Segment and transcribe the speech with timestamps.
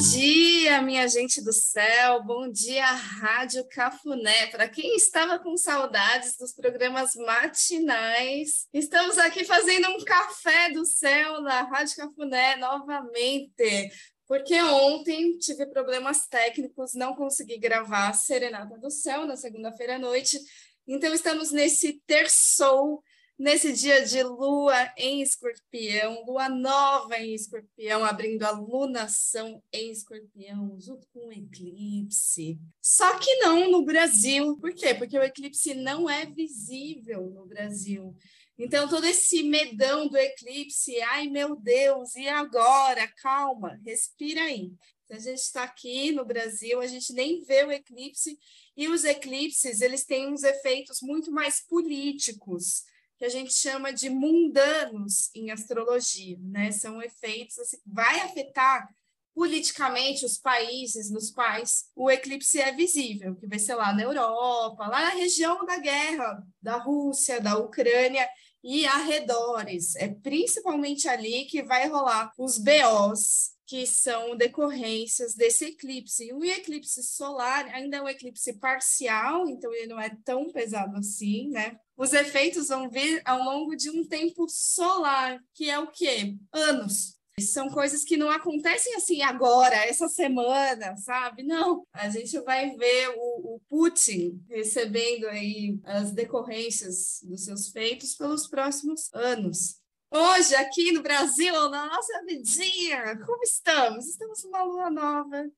[0.00, 2.24] Dia, minha gente do céu.
[2.24, 4.46] Bom dia, Rádio Cafuné.
[4.46, 11.42] Para quem estava com saudades dos programas matinais, estamos aqui fazendo um café do céu
[11.42, 13.90] na Rádio Cafuné novamente.
[14.26, 20.40] Porque ontem tive problemas técnicos, não consegui gravar Serenata do Céu na segunda-feira à noite.
[20.88, 23.02] Então, estamos nesse terçou
[23.40, 30.78] nesse dia de lua em escorpião, lua nova em escorpião, abrindo a lunação em escorpião,
[30.78, 32.58] junto com o eclipse.
[32.82, 34.58] Só que não no Brasil.
[34.58, 34.94] Por quê?
[34.94, 38.14] Porque o eclipse não é visível no Brasil.
[38.58, 43.08] Então, todo esse medão do eclipse, ai meu Deus, e agora?
[43.22, 44.70] Calma, respira aí.
[45.10, 48.38] A gente está aqui no Brasil, a gente nem vê o eclipse,
[48.76, 52.84] e os eclipses, eles têm uns efeitos muito mais políticos
[53.20, 56.72] que a gente chama de mundanos em astrologia, né?
[56.72, 58.88] São efeitos assim, vai afetar
[59.34, 64.86] politicamente os países nos quais o eclipse é visível, que vai ser lá na Europa,
[64.86, 68.26] lá na região da guerra da Rússia, da Ucrânia
[68.64, 69.96] e arredores.
[69.96, 76.32] É principalmente ali que vai rolar os BOs, que são decorrências desse eclipse.
[76.32, 81.50] O eclipse solar ainda é um eclipse parcial, então ele não é tão pesado assim,
[81.50, 81.78] né?
[81.96, 86.36] Os efeitos vão vir ao longo de um tempo solar, que é o quê?
[86.52, 87.16] Anos.
[87.38, 91.44] São coisas que não acontecem assim agora, essa semana, sabe?
[91.44, 98.16] Não, a gente vai ver o, o Putin recebendo aí as decorrências dos seus feitos
[98.16, 99.79] pelos próximos anos.
[100.12, 104.08] Hoje, aqui no Brasil, na nossa vidinha, como estamos?
[104.08, 105.48] Estamos numa lua nova,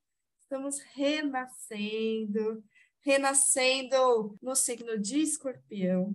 [0.43, 2.63] estamos renascendo,
[3.01, 6.15] renascendo no signo de escorpião,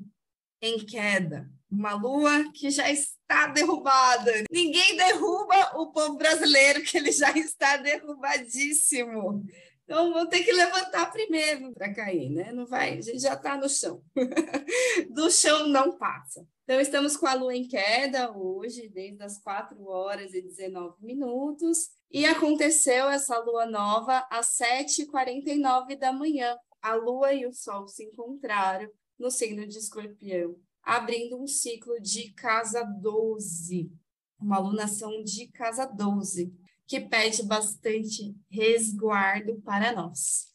[0.61, 1.49] em queda.
[1.67, 4.31] Uma lua que já está derrubada.
[4.51, 9.43] Ninguém derruba o povo brasileiro, que ele já está derrubadíssimo.
[9.83, 12.51] Então, vou ter que levantar primeiro para cair, né?
[12.51, 14.03] Não vai, a gente já está no chão.
[15.09, 16.47] Do chão não passa.
[16.69, 21.91] Então, estamos com a lua em queda hoje, desde as 4 horas e 19 minutos.
[22.11, 26.57] E aconteceu essa lua nova às 7h49 da manhã.
[26.81, 32.33] A lua e o sol se encontraram no signo de escorpião, abrindo um ciclo de
[32.33, 33.89] casa 12,
[34.37, 36.53] uma lunação de casa 12
[36.85, 40.47] que pede bastante resguardo para nós.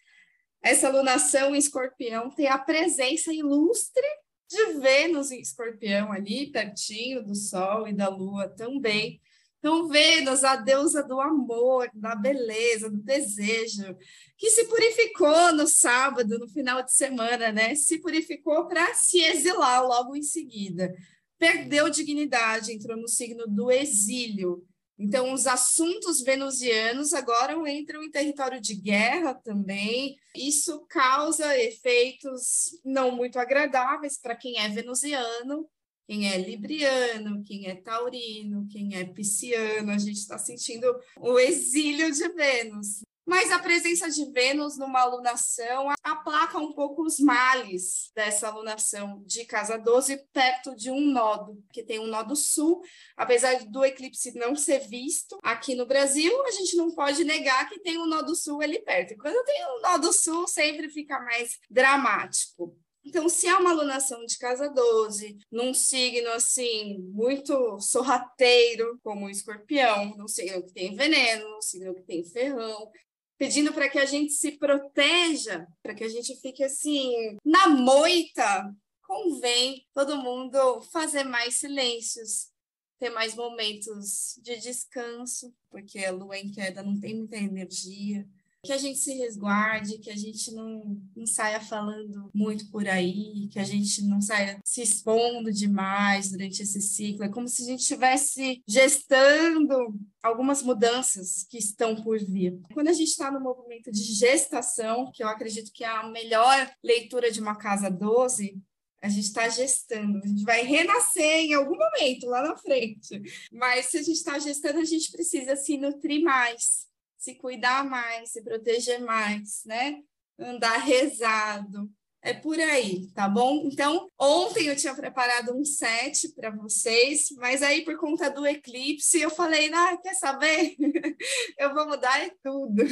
[0.60, 4.06] Essa lunação em escorpião tem a presença ilustre
[4.52, 9.20] de Vênus em escorpião ali, pertinho do Sol e da Lua também.
[9.58, 13.96] Então, Vênus, a deusa do amor, da beleza, do desejo,
[14.36, 17.74] que se purificou no sábado, no final de semana, né?
[17.74, 20.92] Se purificou para se exilar logo em seguida.
[21.38, 24.66] Perdeu dignidade, entrou no signo do exílio.
[25.02, 30.16] Então, os assuntos venusianos agora entram em território de guerra também.
[30.32, 35.68] Isso causa efeitos não muito agradáveis para quem é venusiano,
[36.06, 39.90] quem é libriano, quem é taurino, quem é pisciano.
[39.90, 40.86] A gente está sentindo
[41.18, 43.02] o exílio de Vênus.
[43.24, 49.44] Mas a presença de Vênus numa alunação aplaca um pouco os males dessa alunação de
[49.44, 52.82] casa 12 perto de um nodo, que tem um nodo sul.
[53.16, 57.80] Apesar do eclipse não ser visto aqui no Brasil, a gente não pode negar que
[57.80, 59.12] tem um nodo sul ali perto.
[59.12, 62.76] E quando tem um nodo sul, sempre fica mais dramático.
[63.04, 69.30] Então, se há uma alunação de casa 12, num signo assim, muito sorrateiro, como o
[69.30, 72.90] escorpião, num signo que tem veneno, num signo que tem ferrão,
[73.38, 78.74] pedindo para que a gente se proteja, para que a gente fique assim, na moita,
[79.06, 82.50] convém todo mundo fazer mais silêncios,
[82.98, 88.26] ter mais momentos de descanso, porque a lua em queda não tem muita energia
[88.64, 93.48] que a gente se resguarde, que a gente não, não saia falando muito por aí,
[93.50, 97.24] que a gente não saia se expondo demais durante esse ciclo.
[97.24, 102.60] É como se a gente estivesse gestando algumas mudanças que estão por vir.
[102.72, 106.70] Quando a gente está no movimento de gestação, que eu acredito que é a melhor
[106.84, 108.62] leitura de uma casa 12,
[109.02, 113.20] a gente está gestando, a gente vai renascer em algum momento lá na frente.
[113.50, 116.91] Mas se a gente está gestando, a gente precisa se nutrir mais
[117.22, 120.02] se cuidar mais, se proteger mais, né?
[120.36, 121.88] Andar rezado.
[122.20, 123.62] É por aí, tá bom?
[123.64, 129.20] Então, ontem eu tinha preparado um set para vocês, mas aí por conta do eclipse
[129.20, 130.76] eu falei, ah, quer saber?
[131.58, 132.82] eu vou mudar tudo.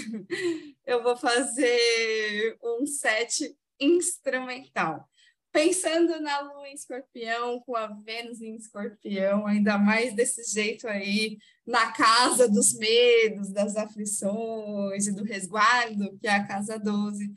[0.86, 5.09] Eu vou fazer um set instrumental.
[5.52, 11.38] Pensando na lua em escorpião, com a Vênus em escorpião, ainda mais desse jeito aí,
[11.66, 17.32] na casa dos medos, das aflições e do resguardo, que é a casa 12,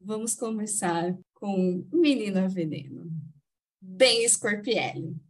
[0.00, 3.10] vamos começar com Menina Veneno.
[3.80, 5.25] Bem escorpiele.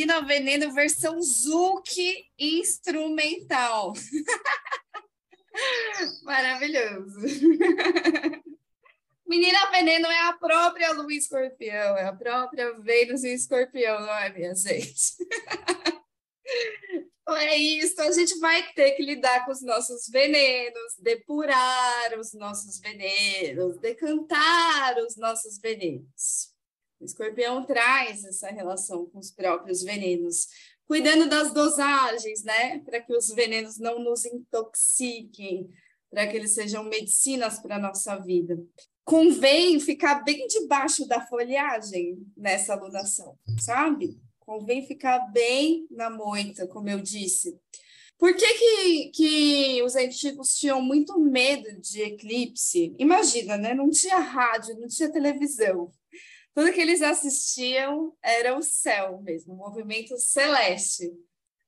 [0.00, 3.92] Menina Veneno versão Zouk instrumental.
[6.22, 7.20] Maravilhoso.
[9.26, 14.32] Menina Veneno é a própria Lua Escorpião, é a própria Vênus em Escorpião, não é,
[14.32, 15.18] minha gente?
[17.36, 22.80] é isso, a gente vai ter que lidar com os nossos venenos, depurar os nossos
[22.80, 26.49] venenos, decantar os nossos venenos.
[27.00, 30.46] O escorpião traz essa relação com os próprios venenos,
[30.86, 32.80] cuidando das dosagens, né?
[32.80, 35.70] Para que os venenos não nos intoxiquem,
[36.10, 38.58] para que eles sejam medicinas para a nossa vida.
[39.02, 44.18] Convém ficar bem debaixo da folhagem nessa alunação, sabe?
[44.40, 47.58] Convém ficar bem na moita, como eu disse.
[48.18, 52.94] Por que, que, que, os antigos tinham muito medo de eclipse?
[52.98, 53.72] Imagina, né?
[53.72, 55.90] Não tinha rádio, não tinha televisão.
[56.60, 61.10] Tudo que eles assistiam era o céu mesmo, o movimento celeste.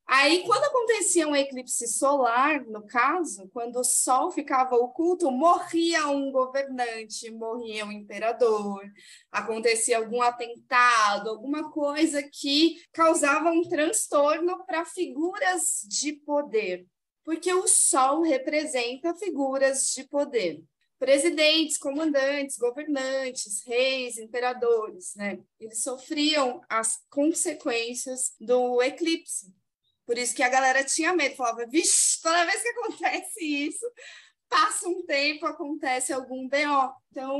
[0.06, 6.30] Aí, quando acontecia um eclipse solar, no caso, quando o Sol ficava oculto, morria um
[6.30, 8.82] governante, morria um imperador,
[9.30, 16.87] acontecia algum atentado, alguma coisa que causava um transtorno para figuras de poder,
[17.25, 20.62] porque o Sol representa figuras de poder.
[21.02, 25.40] Presidentes, comandantes, governantes, reis, imperadores, né?
[25.59, 29.52] Eles sofriam as consequências do eclipse.
[30.06, 33.85] Por isso que a galera tinha medo, falava, vixe, toda vez que acontece isso,
[34.49, 36.94] passa um tempo, acontece algum BO.
[37.11, 37.37] Então,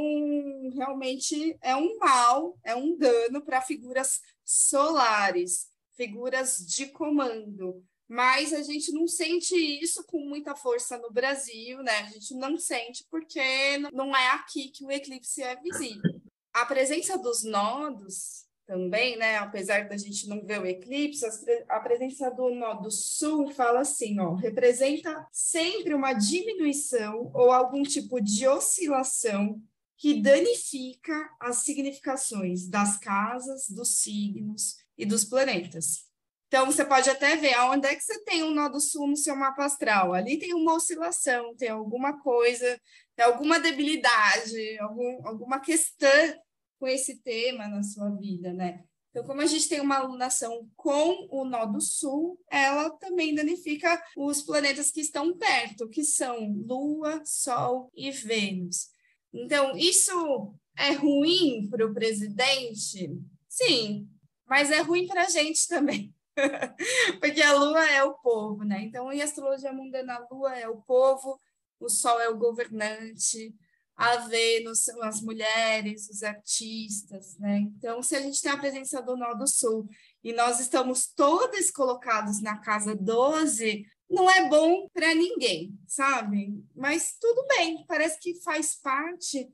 [0.75, 7.81] realmente é um mal, é um dano para figuras solares, figuras de comando.
[8.09, 11.99] Mas a gente não sente isso com muita força no Brasil, né?
[12.00, 16.21] A gente não sente porque não é aqui que o eclipse é visível.
[16.52, 19.37] A presença dos nodos também, né?
[19.38, 21.25] Apesar da gente não ver o eclipse,
[21.68, 28.21] a presença do nó sul fala assim, ó, representa sempre uma diminuição ou algum tipo
[28.21, 29.61] de oscilação
[29.97, 36.12] que danifica as significações das casas, dos signos e dos planetas.
[36.52, 39.16] Então, você pode até ver aonde é que você tem um nó do sul no
[39.16, 40.12] seu mapa astral.
[40.12, 42.78] Ali tem uma oscilação, tem alguma coisa,
[43.16, 46.38] tem alguma debilidade, algum, alguma questão
[46.78, 48.85] com esse tema na sua vida, né?
[49.09, 53.99] Então, como a gente tem uma alunação com o nó do sul, ela também danifica
[54.14, 58.90] os planetas que estão perto, que são Lua, Sol e Vênus.
[59.32, 63.11] Então, isso é ruim para o presidente?
[63.49, 64.06] Sim,
[64.47, 66.14] mas é ruim para a gente também.
[67.21, 68.83] Porque a Lua é o povo, né?
[68.83, 71.39] Então, em astrologia mundana, a Lua é o povo,
[71.79, 73.55] o Sol é o governante,
[73.97, 77.59] a Vênus são as mulheres, os artistas, né?
[77.59, 79.89] Então, se a gente tem a presença do Nó do Sul
[80.25, 86.62] e nós estamos todos colocados na casa 12, não é bom para ninguém, sabe?
[86.75, 89.49] Mas tudo bem, parece que faz parte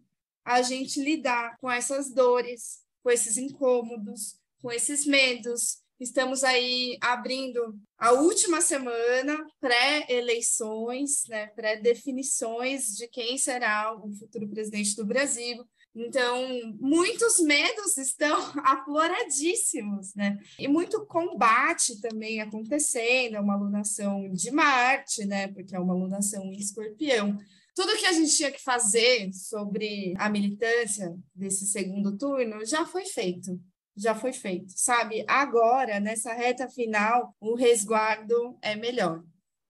[0.45, 7.77] a gente lidar com essas dores, com esses incômodos, com esses medos, Estamos aí abrindo
[7.99, 15.65] a última semana pré-eleições, né, pré-definições de quem será o futuro presidente do Brasil.
[15.93, 16.47] Então,
[16.79, 20.39] muitos medos estão afloradíssimos, né?
[20.57, 25.49] E muito combate também acontecendo, é uma alunação de Marte, né?
[25.49, 27.37] Porque é uma alunação em escorpião.
[27.75, 33.05] Tudo que a gente tinha que fazer sobre a militância desse segundo turno já foi
[33.05, 33.59] feito
[34.01, 35.25] já foi feito, sabe?
[35.27, 39.23] Agora, nessa reta final, o resguardo é melhor.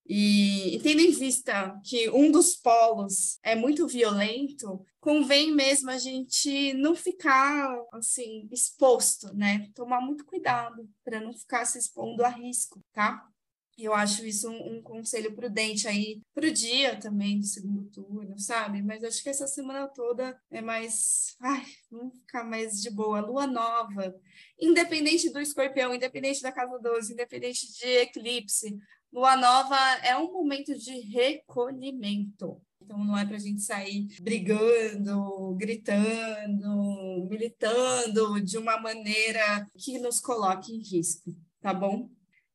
[0.08, 5.99] E, e, tendo em vista que um dos polos é muito violento, convém mesmo a
[5.99, 9.68] gente não ficar assim exposto, né?
[9.75, 13.23] Tomar muito cuidado para não ficar se expondo a risco, tá?
[13.78, 18.37] Eu acho isso um, um conselho prudente aí para o dia também do segundo turno,
[18.37, 18.82] sabe?
[18.82, 21.37] Mas acho que essa semana toda é mais.
[21.40, 23.20] Ai, vamos ficar mais de boa.
[23.20, 24.12] Lua nova,
[24.61, 28.76] independente do escorpião, independente da casa 12, independente de eclipse,
[29.12, 32.61] lua nova é um momento de recolhimento.
[32.82, 40.20] Então, não é para a gente sair brigando, gritando, militando de uma maneira que nos
[40.20, 41.30] coloque em risco,
[41.61, 42.08] tá bom?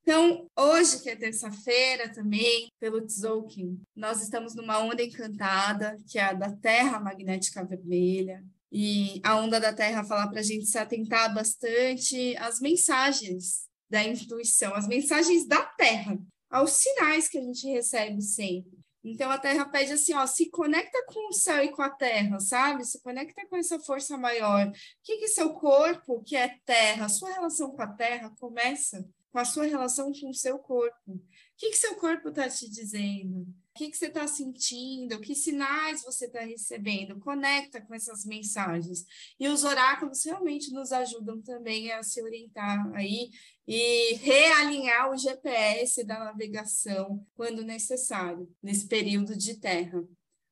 [0.04, 6.24] Então, hoje, que é terça-feira também, pelo Tzolk'in, nós estamos numa onda encantada, que é
[6.24, 8.44] a da Terra Magnética Vermelha.
[8.70, 14.04] E a onda da Terra fala para a gente se atentar bastante às mensagens da
[14.04, 16.20] intuição, às mensagens da Terra,
[16.50, 18.78] aos sinais que a gente recebe sempre.
[19.06, 22.40] Então a Terra pede assim, ó, se conecta com o céu e com a Terra,
[22.42, 22.84] sabe?
[22.84, 24.68] Se conecta com essa força maior.
[24.68, 29.40] O que que seu corpo, que é Terra, sua relação com a Terra começa com
[29.40, 31.12] a sua relação com o seu corpo.
[31.12, 31.22] O
[31.58, 33.42] que, que seu corpo está te dizendo?
[33.42, 35.20] O que, que você está sentindo?
[35.20, 37.20] Que sinais você está recebendo?
[37.20, 39.04] Conecta com essas mensagens.
[39.40, 43.32] E os oráculos realmente nos ajudam também a se orientar aí
[43.68, 50.08] e realinhar o GPS da navegação quando necessário, nesse período de terra.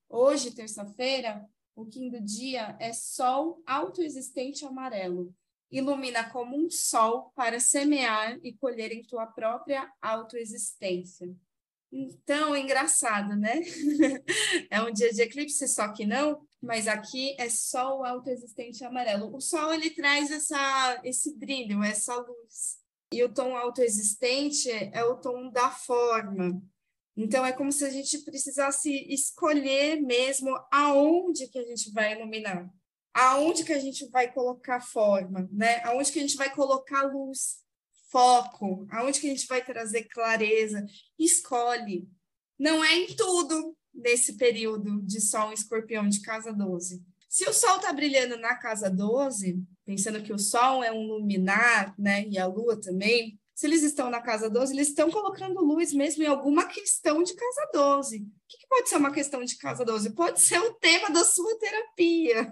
[0.09, 5.31] Hoje, terça-feira, o quinto dia é Sol autoexistente amarelo
[5.71, 11.33] ilumina como um sol para semear e colher em tua própria autoexistência.
[11.91, 13.61] Então, engraçado, né?
[14.69, 19.35] é um dia de eclipse, só que não, mas aqui é só o autoexistente amarelo.
[19.35, 22.79] O sol ele traz essa, esse brilho, essa luz.
[23.11, 26.61] E o tom autoexistente é o tom da forma.
[27.17, 32.71] Então, é como se a gente precisasse escolher mesmo aonde que a gente vai iluminar,
[33.13, 35.81] aonde que a gente vai colocar forma, né?
[35.83, 37.61] Aonde que a gente vai colocar luz
[38.11, 40.85] foco, aonde que a gente vai trazer clareza,
[41.17, 42.09] escolhe.
[42.59, 47.01] Não é em tudo nesse período de Sol escorpião de casa 12.
[47.29, 51.95] Se o Sol está brilhando na casa 12, pensando que o Sol é um luminar,
[51.97, 55.93] né, e a Lua também, se eles estão na casa 12, eles estão colocando luz
[55.93, 58.17] mesmo em alguma questão de casa 12.
[58.17, 60.15] O que, que pode ser uma questão de casa 12?
[60.15, 62.51] Pode ser o tema da sua terapia.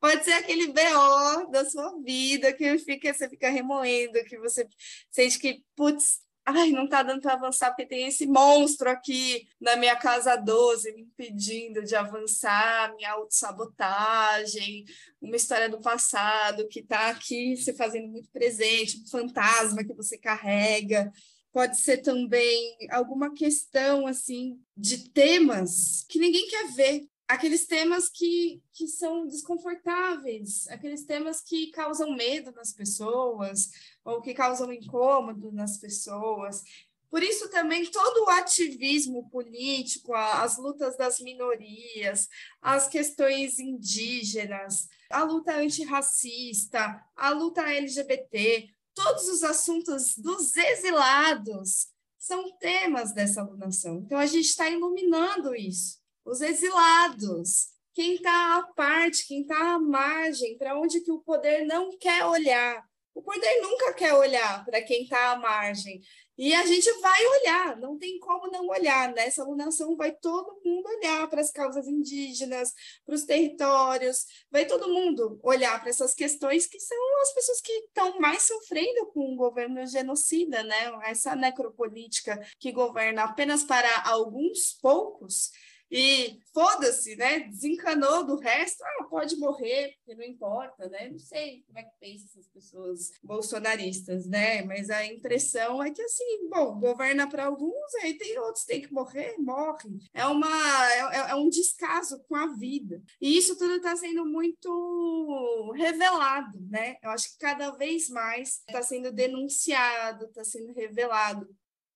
[0.00, 4.66] Pode ser aquele BO da sua vida que fica, você fica remoendo, que você
[5.10, 9.76] sente que, putz, ai, não está dando para avançar porque tem esse monstro aqui na
[9.76, 14.84] minha casa 12 me impedindo de avançar, minha autossabotagem,
[15.20, 20.18] uma história do passado que está aqui se fazendo muito presente, um fantasma que você
[20.18, 21.12] carrega.
[21.52, 28.60] Pode ser também alguma questão assim de temas que ninguém quer ver, aqueles temas que,
[28.72, 33.70] que são desconfortáveis, aqueles temas que causam medo nas pessoas
[34.04, 36.64] ou que causam incômodo nas pessoas.
[37.08, 42.28] Por isso também todo o ativismo político, as lutas das minorias,
[42.60, 52.56] as questões indígenas, a luta antirracista, a luta LGBT, todos os assuntos dos exilados são
[52.58, 53.98] temas dessa alunação.
[53.98, 59.78] Então a gente está iluminando isso os exilados, quem está à parte, quem está à
[59.78, 62.84] margem, para onde que o poder não quer olhar.
[63.14, 66.00] O poder nunca quer olhar para quem está à margem.
[66.38, 69.12] E a gente vai olhar, não tem como não olhar.
[69.12, 72.72] Nessa alunação vai todo mundo olhar para as causas indígenas,
[73.04, 77.72] para os territórios, vai todo mundo olhar para essas questões que são as pessoas que
[77.72, 80.90] estão mais sofrendo com o governo genocida, né?
[81.04, 85.50] Essa necropolítica que governa apenas para alguns poucos
[85.90, 87.40] e foda-se, né?
[87.40, 91.08] Desencanou do resto, ah, pode morrer, porque não importa, né?
[91.10, 94.62] Não sei como é que pensam essas pessoas bolsonaristas, né?
[94.62, 98.92] Mas a impressão é que assim, bom, governa para alguns, aí tem outros têm que
[98.92, 99.98] morrer, morrem.
[100.14, 100.48] É uma
[100.92, 103.02] é, é um descaso com a vida.
[103.20, 106.96] E isso tudo está sendo muito revelado, né?
[107.02, 111.48] Eu acho que cada vez mais está sendo denunciado, está sendo revelado.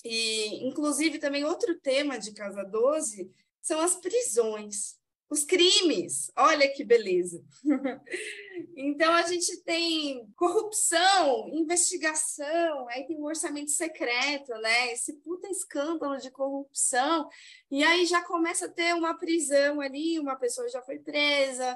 [0.04, 3.32] E, inclusive, também outro tema de Casa 12
[3.64, 4.98] são as prisões,
[5.30, 6.30] os crimes.
[6.36, 7.42] Olha que beleza.
[8.76, 14.92] então a gente tem corrupção, investigação, aí tem um orçamento secreto, né?
[14.92, 17.26] Esse puta escândalo de corrupção.
[17.70, 21.74] E aí já começa a ter uma prisão ali, uma pessoa já foi presa,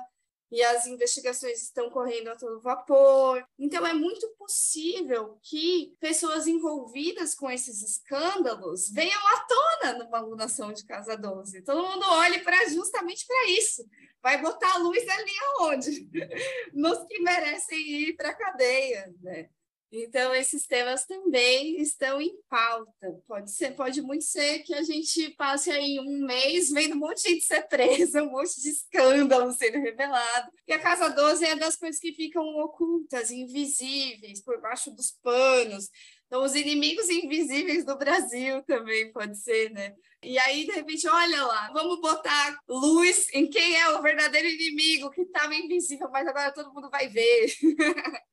[0.50, 3.44] e as investigações estão correndo a todo vapor.
[3.58, 10.72] Então, é muito possível que pessoas envolvidas com esses escândalos venham à tona numa alunação
[10.72, 11.62] de Casa 12.
[11.62, 13.84] Todo mundo olhe para justamente para isso.
[14.22, 16.08] Vai botar a luz ali aonde?
[16.72, 19.14] Nos que merecem ir para a cadeia.
[19.22, 19.48] Né?
[19.90, 23.22] Então, esses temas também estão em pauta.
[23.26, 27.22] Pode ser, pode muito ser que a gente passe aí um mês vendo um monte
[27.22, 30.50] de gente ser presa, um monte de escândalo sendo revelado.
[30.66, 35.88] E a Casa 12 é das coisas que ficam ocultas, invisíveis, por baixo dos panos.
[36.26, 39.94] Então, os inimigos invisíveis do Brasil também pode ser, né?
[40.22, 45.10] E aí, de repente, olha lá, vamos botar luz em quem é o verdadeiro inimigo
[45.10, 47.52] que estava invisível, mas agora todo mundo vai ver.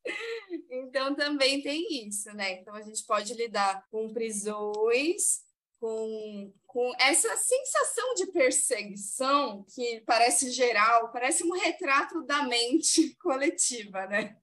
[0.72, 2.54] então, também tem isso, né?
[2.54, 5.44] Então, a gente pode lidar com prisões,
[5.80, 14.06] com com essa sensação de perseguição que parece geral, parece um retrato da mente coletiva,
[14.08, 14.36] né?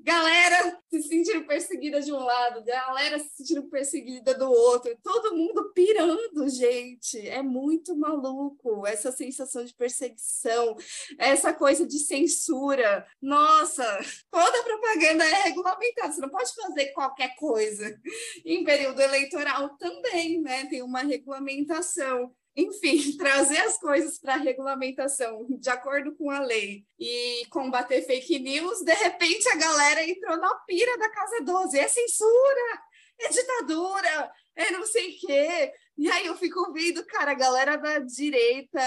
[0.00, 5.70] Galera se sentindo perseguida de um lado, galera se sentindo perseguida do outro, todo mundo
[5.74, 7.28] pirando, gente.
[7.28, 10.78] É muito maluco essa sensação de perseguição,
[11.18, 13.06] essa coisa de censura.
[13.20, 13.84] Nossa,
[14.30, 18.00] toda propaganda é regulamentada, você não pode fazer qualquer coisa.
[18.46, 20.64] Em período eleitoral também, né?
[20.70, 22.34] Tem uma regulamentação regulamentação.
[22.56, 28.38] Enfim, trazer as coisas para a regulamentação de acordo com a lei e combater fake
[28.38, 31.78] news, de repente a galera entrou na pira da Casa 12.
[31.78, 32.82] É censura,
[33.20, 35.72] é ditadura, é não sei o quê.
[35.98, 38.80] E aí eu fico vendo, cara, a galera da direita,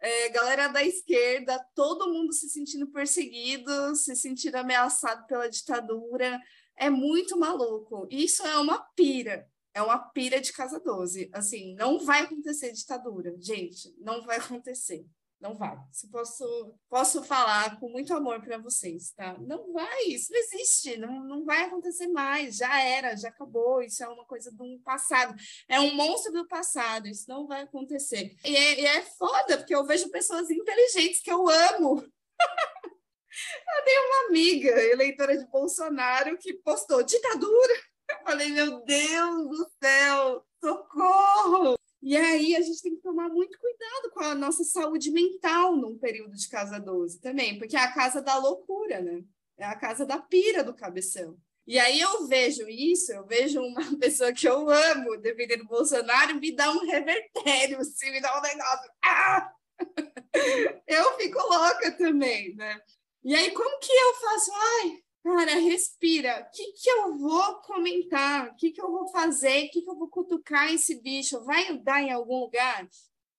[0.00, 6.40] é, galera da esquerda, todo mundo se sentindo perseguido, se sentindo ameaçado pela ditadura.
[6.78, 8.06] É muito maluco.
[8.10, 11.28] Isso é uma pira é uma pira de casa 12.
[11.34, 15.06] Assim, não vai acontecer ditadura, gente, não vai acontecer.
[15.38, 15.76] Não vai.
[15.92, 19.36] Se posso, posso falar com muito amor para vocês, tá?
[19.38, 24.02] Não vai, isso não existe, não, não vai acontecer mais, já era, já acabou, isso
[24.02, 25.36] é uma coisa do passado,
[25.68, 28.34] é um monstro do passado, isso não vai acontecer.
[28.46, 32.00] E é, e é foda, porque eu vejo pessoas inteligentes que eu amo.
[33.76, 37.74] eu tenho uma amiga, eleitora de Bolsonaro, que postou ditadura.
[38.08, 41.76] Eu falei, meu Deus do céu, socorro!
[42.02, 45.98] E aí a gente tem que tomar muito cuidado com a nossa saúde mental num
[45.98, 49.22] período de casa 12 também, porque é a casa da loucura, né?
[49.58, 51.36] É a casa da pira do cabeção.
[51.66, 56.54] E aí eu vejo isso, eu vejo uma pessoa que eu amo, defendendo Bolsonaro, me
[56.54, 58.90] dá um revertério, assim, me dá um negócio.
[59.04, 59.52] Ah!
[60.86, 62.80] Eu fico louca também, né?
[63.24, 64.52] E aí, como que eu faço?
[64.54, 66.46] Ai, Cara, respira.
[66.46, 68.46] O que, que eu vou comentar?
[68.46, 69.64] O que, que eu vou fazer?
[69.64, 71.44] O que, que eu vou cutucar esse bicho?
[71.44, 72.88] Vai dar em algum lugar?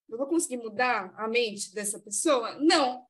[0.10, 2.56] Eu vou conseguir mudar a mente dessa pessoa?
[2.56, 3.06] Não.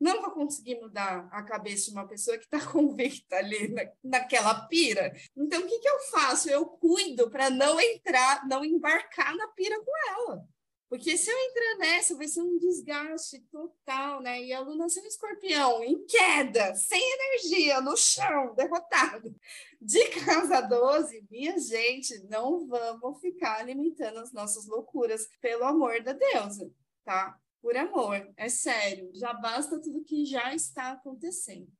[0.00, 4.66] Não vou conseguir mudar a cabeça de uma pessoa que está convicta ali na, naquela
[4.66, 5.14] pira.
[5.36, 6.48] Então, o que, que eu faço?
[6.48, 10.48] Eu cuido para não entrar, não embarcar na pira com ela.
[10.92, 14.42] Porque se eu entrar nessa, vai ser um desgaste total, né?
[14.42, 19.34] E a Luna um escorpião em queda, sem energia, no chão, derrotado.
[19.80, 26.12] De casa 12, minha gente, não vamos ficar alimentando as nossas loucuras, pelo amor da
[26.12, 26.70] deusa,
[27.02, 27.40] tá?
[27.62, 31.72] Por amor, é sério, já basta tudo que já está acontecendo.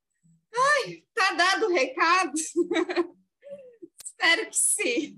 [0.55, 2.33] Ai, tá dado o recado?
[4.03, 5.15] Espero que sim.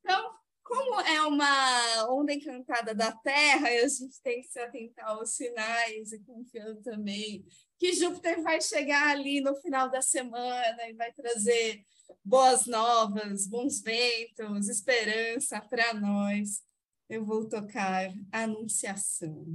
[0.00, 0.33] Então,
[0.74, 6.12] como é uma onda encantada da Terra, a gente tem que se atentar aos sinais
[6.12, 7.44] e confiando também
[7.78, 11.84] que Júpiter vai chegar ali no final da semana e vai trazer
[12.24, 16.62] boas novas, bons ventos, esperança para nós.
[17.08, 18.10] Eu vou tocar.
[18.32, 19.46] Anunciação.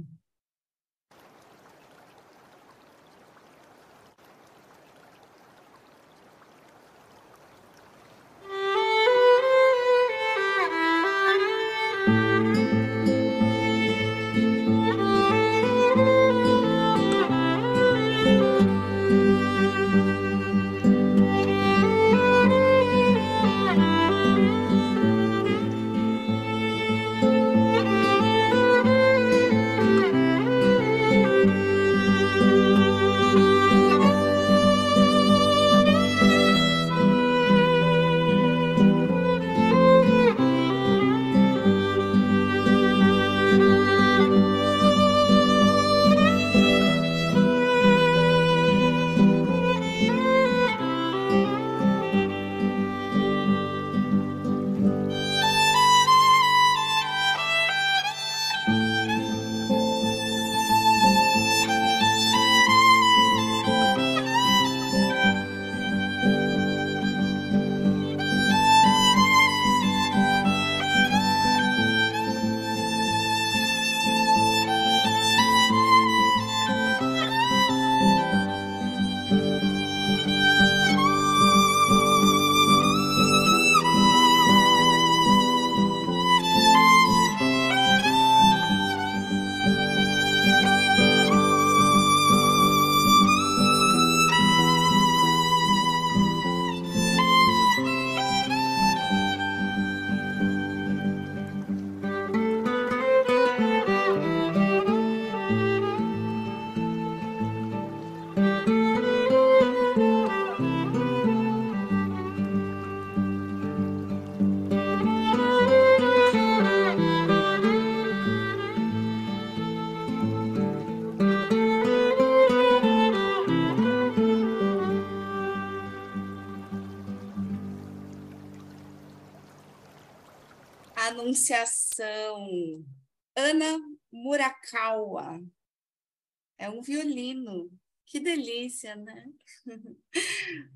[136.80, 137.70] Um violino.
[138.06, 139.26] Que delícia, né?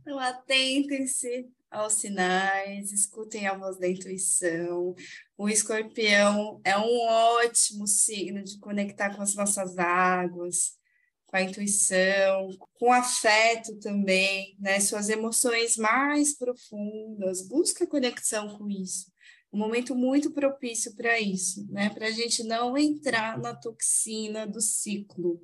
[0.00, 4.94] Então, atentem-se aos sinais, escutem a voz da intuição.
[5.36, 10.78] O escorpião é um ótimo signo de conectar com as nossas águas,
[11.26, 14.78] com a intuição, com afeto também, né?
[14.78, 17.48] Suas emoções mais profundas.
[17.48, 19.12] Busca conexão com isso
[19.52, 21.88] um momento muito propício para isso, né?
[21.90, 25.40] Para a gente não entrar na toxina do ciclo.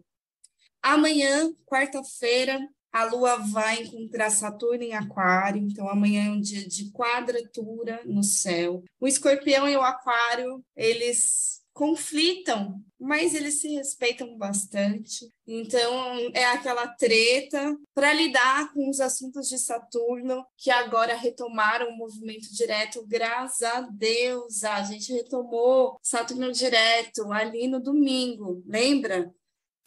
[0.82, 2.58] Amanhã, quarta-feira,
[2.92, 8.22] A Lua vai encontrar Saturno em Aquário, então amanhã é um dia de quadratura no
[8.22, 8.82] céu.
[8.98, 15.32] O Escorpião e o Aquário, eles conflitam, mas eles se respeitam bastante.
[15.46, 21.96] Então, é aquela treta para lidar com os assuntos de Saturno, que agora retomaram o
[21.96, 24.62] movimento direto, graças a Deus.
[24.64, 29.32] A gente retomou Saturno direto ali no domingo, lembra?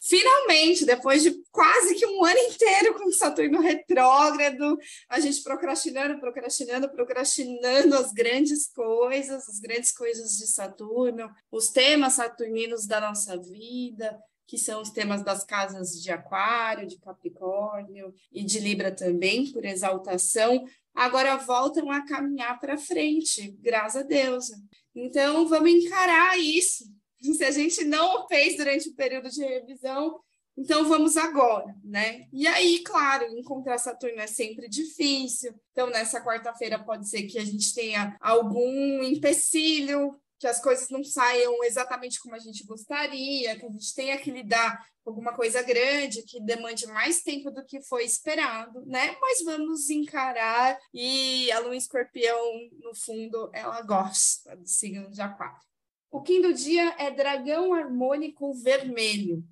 [0.06, 6.92] Finalmente, depois de quase que um ano inteiro com Saturno retrógrado, a gente procrastinando, procrastinando,
[6.92, 14.20] procrastinando as grandes coisas, as grandes coisas de Saturno, os temas saturninos da nossa vida,
[14.46, 19.64] que são os temas das casas de Aquário, de Capricórnio e de Libra também, por
[19.64, 24.48] exaltação, agora voltam a caminhar para frente, graças a Deus.
[24.94, 26.84] Então, vamos encarar isso
[27.34, 30.20] se a gente não o fez durante o período de revisão,
[30.58, 32.28] então vamos agora, né?
[32.32, 35.54] E aí, claro, encontrar Saturno é sempre difícil.
[35.72, 41.04] Então, nessa quarta-feira pode ser que a gente tenha algum empecilho, que as coisas não
[41.04, 45.64] saiam exatamente como a gente gostaria, que a gente tenha que lidar com alguma coisa
[45.64, 49.18] grande, que demande mais tempo do que foi esperado, né?
[49.20, 50.78] Mas vamos encarar.
[50.94, 52.38] E a Lua Escorpião,
[52.82, 55.73] no fundo, ela gosta do signo de Aquário.
[56.14, 59.44] O Kim do dia é dragão harmônico vermelho.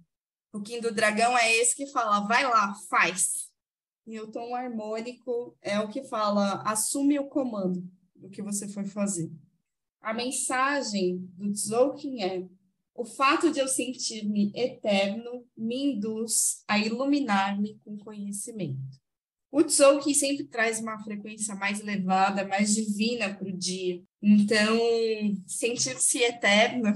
[0.53, 3.51] O Kim do dragão é esse que fala, vai lá, faz.
[4.05, 7.83] E o tom harmônico é o que fala, assume o comando
[8.15, 9.31] do que você for fazer.
[9.99, 12.47] A mensagem do Tzolk'in é,
[12.93, 19.00] o fato de eu sentir-me eterno me induz a iluminar-me com conhecimento.
[19.51, 24.01] O Tzolk'in sempre traz uma frequência mais elevada, mais divina para o dia.
[24.21, 24.79] Então,
[25.45, 26.93] sentir-se eterno,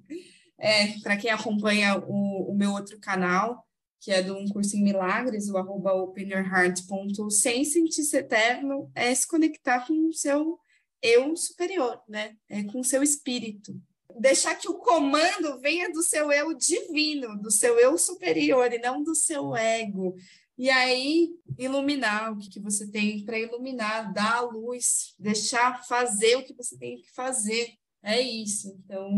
[0.58, 3.62] é, para quem acompanha o, o, meu outro canal,
[4.00, 9.86] que é do Um Curso em Milagres, o arroba openyourheart.sem sentir-se eterno, é se conectar
[9.86, 10.58] com o seu
[11.02, 12.36] eu superior, né?
[12.48, 13.78] É com o seu espírito.
[14.18, 19.02] Deixar que o comando venha do seu eu divino, do seu eu superior, e não
[19.02, 20.16] do seu ego,
[20.58, 26.34] e aí, iluminar o que, que você tem para iluminar, dar a luz, deixar fazer
[26.34, 27.74] o que você tem que fazer.
[28.02, 28.76] É isso.
[28.84, 29.10] Então,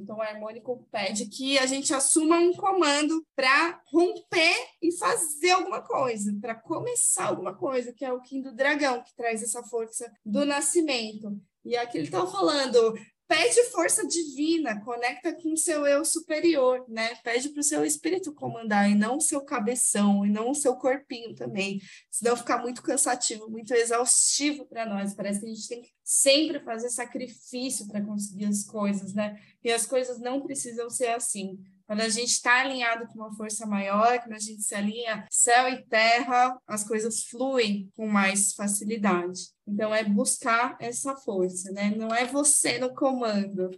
[0.00, 5.80] então o harmônico pede que a gente assuma um comando para romper e fazer alguma
[5.80, 10.08] coisa, para começar alguma coisa, que é o Kim do Dragão, que traz essa força
[10.24, 11.36] do nascimento.
[11.64, 12.96] E aqui ele está falando:
[13.28, 17.14] pede força divina, conecta com o seu eu superior, né?
[17.16, 20.76] Pede para o seu espírito comandar e não o seu cabeção e não o seu
[20.76, 21.80] corpinho também.
[22.10, 25.14] Senão fica muito cansativo, muito exaustivo para nós.
[25.14, 29.40] Parece que a gente tem que sempre fazer sacrifício para conseguir as coisas, né?
[29.62, 31.58] E as coisas não precisam ser assim.
[31.86, 35.68] Quando a gente está alinhado com uma força maior, quando a gente se alinha céu
[35.68, 39.50] e terra, as coisas fluem com mais facilidade.
[39.66, 41.94] Então, é buscar essa força, né?
[41.96, 43.70] Não é você no comando.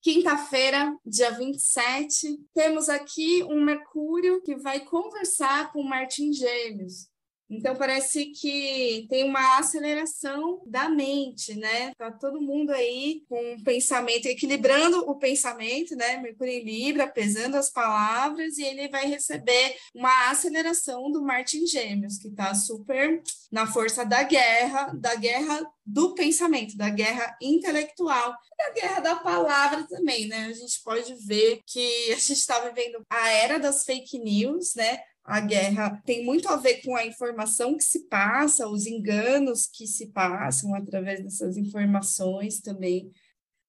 [0.00, 7.08] Quinta-feira, dia 27, temos aqui um Mercúrio que vai conversar com Martin Gêmeos.
[7.56, 11.92] Então parece que tem uma aceleração da mente, né?
[11.96, 16.16] Tá todo mundo aí com um pensamento equilibrando o pensamento, né?
[16.18, 22.18] Mercúrio em Libra, pesando as palavras e ele vai receber uma aceleração do Martin Gêmeos,
[22.18, 28.70] que tá super na força da guerra, da guerra do pensamento, da guerra intelectual, da
[28.70, 30.46] guerra da palavra também, né?
[30.46, 34.98] A gente pode ver que a gente está vivendo a era das fake news, né?
[35.24, 39.86] A guerra tem muito a ver com a informação que se passa, os enganos que
[39.86, 43.10] se passam através dessas informações também.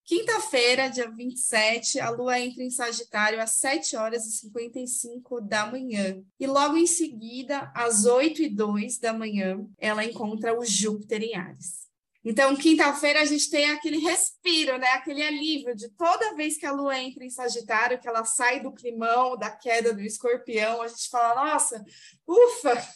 [0.04, 6.22] Quinta-feira, dia 27, a Lua entra em Sagitário às 7 horas e 55 da manhã.
[6.40, 11.36] E logo em seguida, às 8 e 2 da manhã, ela encontra o Júpiter em
[11.36, 11.85] Ares.
[12.26, 14.88] Então, quinta-feira a gente tem aquele respiro, né?
[14.94, 18.74] Aquele alívio de toda vez que a lua entra em Sagitário, que ela sai do
[18.74, 21.86] climão, da queda do escorpião, a gente fala, nossa,
[22.28, 22.88] ufa,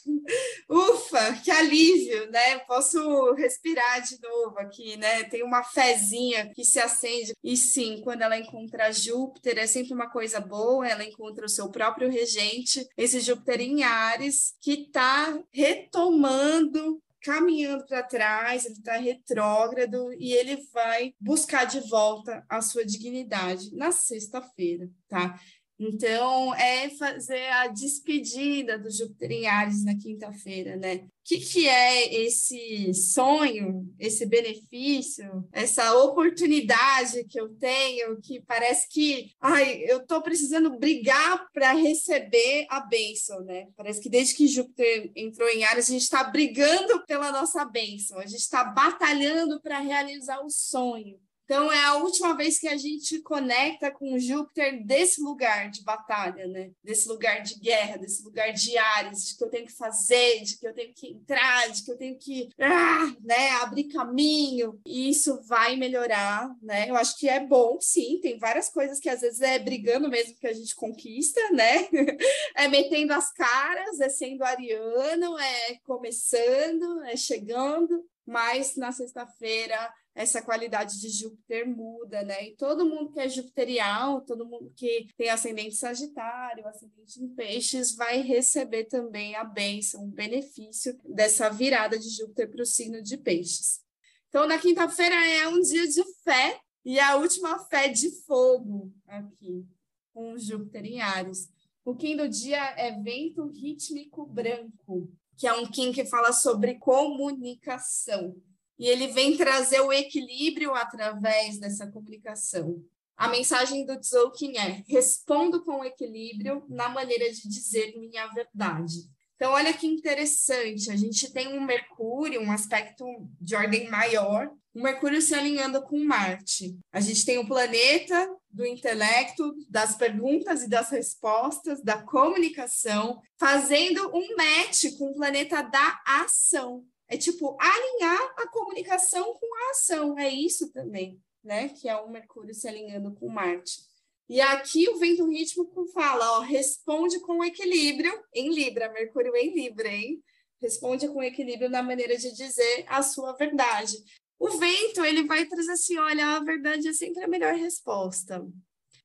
[0.68, 2.58] ufa, que alívio, né?
[2.60, 5.24] Posso respirar de novo aqui, né?
[5.26, 7.34] Tem uma fezinha que se acende.
[7.44, 11.70] E sim, quando ela encontra Júpiter, é sempre uma coisa boa, ela encontra o seu
[11.70, 20.14] próprio regente, esse Júpiter em Ares, que está retomando caminhando para trás, ele está retrógrado
[20.14, 25.40] e ele vai buscar de volta a sua dignidade na sexta-feira, tá?
[25.80, 30.96] Então, é fazer a despedida do Júpiter em Ares na quinta-feira, né?
[30.96, 38.90] O que, que é esse sonho, esse benefício, essa oportunidade que eu tenho, que parece
[38.90, 43.68] que, ai, eu estou precisando brigar para receber a bênção, né?
[43.78, 48.20] Parece que desde que Júpiter entrou em Ares, a gente está brigando pela nossa bênção,
[48.20, 51.18] a gente está batalhando para realizar o sonho.
[51.50, 56.46] Então, é a última vez que a gente conecta com Júpiter desse lugar de batalha,
[56.46, 56.70] né?
[56.84, 60.60] Desse lugar de guerra, desse lugar de Ares, de que eu tenho que fazer, de
[60.60, 64.80] que eu tenho que entrar, de que eu tenho que ah, né, abrir caminho.
[64.86, 66.88] E isso vai melhorar, né?
[66.88, 68.20] Eu acho que é bom, sim.
[68.22, 71.88] Tem várias coisas que às vezes é brigando mesmo que a gente conquista, né?
[72.56, 78.06] é metendo as caras, é sendo ariano, é começando, é chegando.
[78.24, 82.50] Mas na sexta-feira essa qualidade de Júpiter muda, né?
[82.50, 87.96] E todo mundo que é jupiterial, todo mundo que tem ascendente sagitário, ascendente em peixes,
[87.96, 93.16] vai receber também a bênção, o benefício dessa virada de Júpiter para o signo de
[93.16, 93.80] peixes.
[94.28, 99.66] Então, na quinta-feira é um dia de fé e a última fé de fogo aqui,
[100.14, 101.48] com Júpiter em Ares.
[101.86, 106.76] O Kim do dia é vento rítmico branco, que é um Kim que fala sobre
[106.76, 108.36] comunicação
[108.80, 112.82] e ele vem trazer o equilíbrio através dessa comunicação.
[113.18, 118.96] A mensagem do Tzolk'in é: respondo com equilíbrio na maneira de dizer minha verdade.
[119.36, 123.06] Então, olha que interessante, a gente tem um Mercúrio, um aspecto
[123.40, 126.78] de ordem maior, o Mercúrio se alinhando com Marte.
[126.92, 134.10] A gente tem o planeta do intelecto, das perguntas e das respostas, da comunicação, fazendo
[134.14, 136.84] um match com o planeta da ação.
[137.10, 140.18] É tipo alinhar a comunicação com a ação.
[140.18, 141.70] É isso também, né?
[141.70, 143.82] Que é o Mercúrio se alinhando com Marte.
[144.30, 149.88] E aqui o vento rítmico fala, ó, responde com equilíbrio em Libra, Mercúrio em Libra,
[149.88, 150.24] hein?
[150.62, 153.98] Responde com equilíbrio na maneira de dizer a sua verdade.
[154.38, 158.48] O vento, ele vai trazer assim, olha, a verdade é sempre a melhor resposta.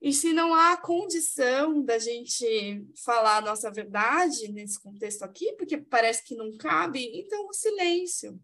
[0.04, 5.78] E se não há condição da gente falar a nossa verdade nesse contexto aqui, porque
[5.78, 8.38] parece que não cabe, então o silêncio.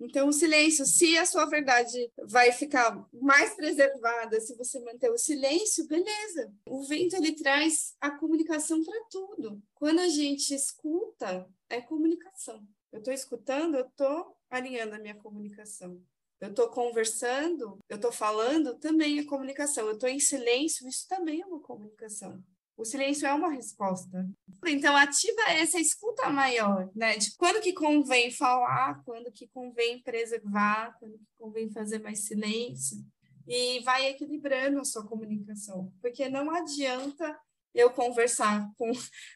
[0.00, 5.18] Então, o silêncio, se a sua verdade vai ficar mais preservada, se você manter o
[5.18, 6.50] silêncio, beleza.
[6.66, 9.62] O vento ele traz a comunicação para tudo.
[9.74, 12.66] Quando a gente escuta, é comunicação.
[12.90, 16.02] Eu estou escutando, eu estou alinhando a minha comunicação
[16.42, 19.86] eu estou conversando, eu estou falando, também é comunicação.
[19.86, 22.42] Eu estou em silêncio, isso também é uma comunicação.
[22.76, 24.28] O silêncio é uma resposta.
[24.66, 27.16] Então, ativa essa escuta maior, né?
[27.16, 32.98] De quando que convém falar, quando que convém preservar, quando que convém fazer mais silêncio.
[33.46, 35.92] E vai equilibrando a sua comunicação.
[36.00, 37.38] Porque não adianta
[37.72, 38.90] eu conversar com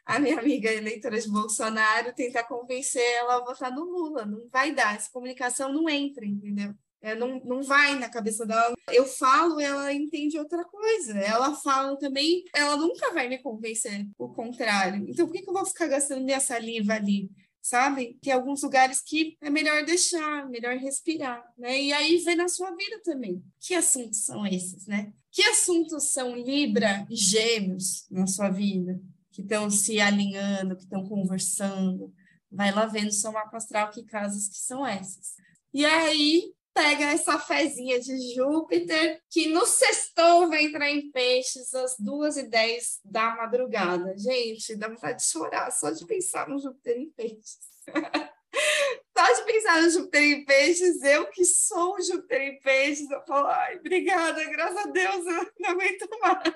[0.05, 4.27] a minha amiga eleitora de Bolsonaro, tentar convencer ela a votar no Lula.
[4.27, 6.75] Não vai dar, essa comunicação não entra, entendeu?
[7.07, 8.75] É, não, não vai na cabeça dela.
[8.90, 11.16] Eu falo, ela entende outra coisa.
[11.16, 15.07] Ela fala também, ela nunca vai me convencer o contrário.
[15.09, 17.31] Então, por que, que eu vou ficar gastando minha saliva ali?
[17.62, 18.19] Sabe?
[18.21, 21.81] Tem alguns lugares que é melhor deixar, melhor respirar, né?
[21.81, 23.40] E aí vem na sua vida também.
[23.61, 25.12] Que assuntos são esses, né?
[25.31, 29.01] Que assuntos são Libra e Gêmeos na sua vida?
[29.31, 32.12] Que estão se alinhando, que estão conversando.
[32.51, 35.37] Vai lá vendo seu mapa astral que casas que são essas.
[35.73, 41.97] E aí, pega essa fezinha de Júpiter, que no sextou vai entrar em peixes às
[41.99, 44.15] duas e dez da madrugada.
[44.19, 47.59] Gente, dá vontade de chorar só de pensar no Júpiter em peixes.
[49.17, 53.23] só de pensar no Júpiter em peixes, eu que sou o Júpiter em peixes, eu
[53.23, 56.53] falo, ai, obrigada, graças a Deus, eu não aguento mais.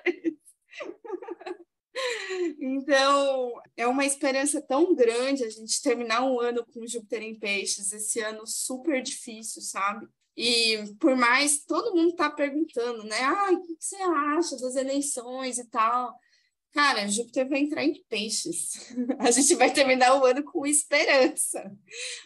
[2.58, 7.92] Então, é uma esperança tão grande a gente terminar um ano com Júpiter em Peixes,
[7.92, 10.06] esse ano super difícil, sabe?
[10.36, 13.20] E por mais todo mundo tá perguntando, né?
[13.22, 16.14] Ah, o que você acha das eleições e tal?
[16.72, 18.94] Cara, Júpiter vai entrar em peixes.
[19.18, 21.70] A gente vai terminar o ano com esperança.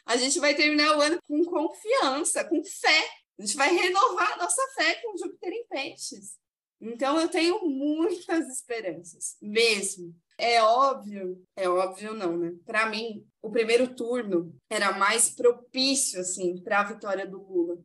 [0.05, 3.09] A gente vai terminar o ano com confiança, com fé.
[3.39, 6.39] A gente vai renovar a nossa fé com Júpiter em peixes.
[6.85, 10.15] Então, eu tenho muitas esperanças, mesmo.
[10.37, 12.53] É óbvio, é óbvio não, né?
[12.67, 17.79] Para mim, o primeiro turno era mais propício, assim, para a vitória do Lula.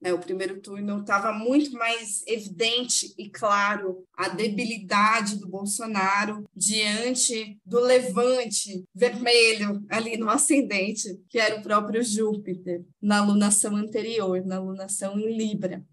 [0.00, 0.12] Né?
[0.12, 7.80] O primeiro turno estava muito mais evidente e claro a debilidade do Bolsonaro diante do
[7.80, 15.18] levante vermelho ali no ascendente, que era o próprio Júpiter, na alunação anterior, na alunação
[15.18, 15.84] em Libra.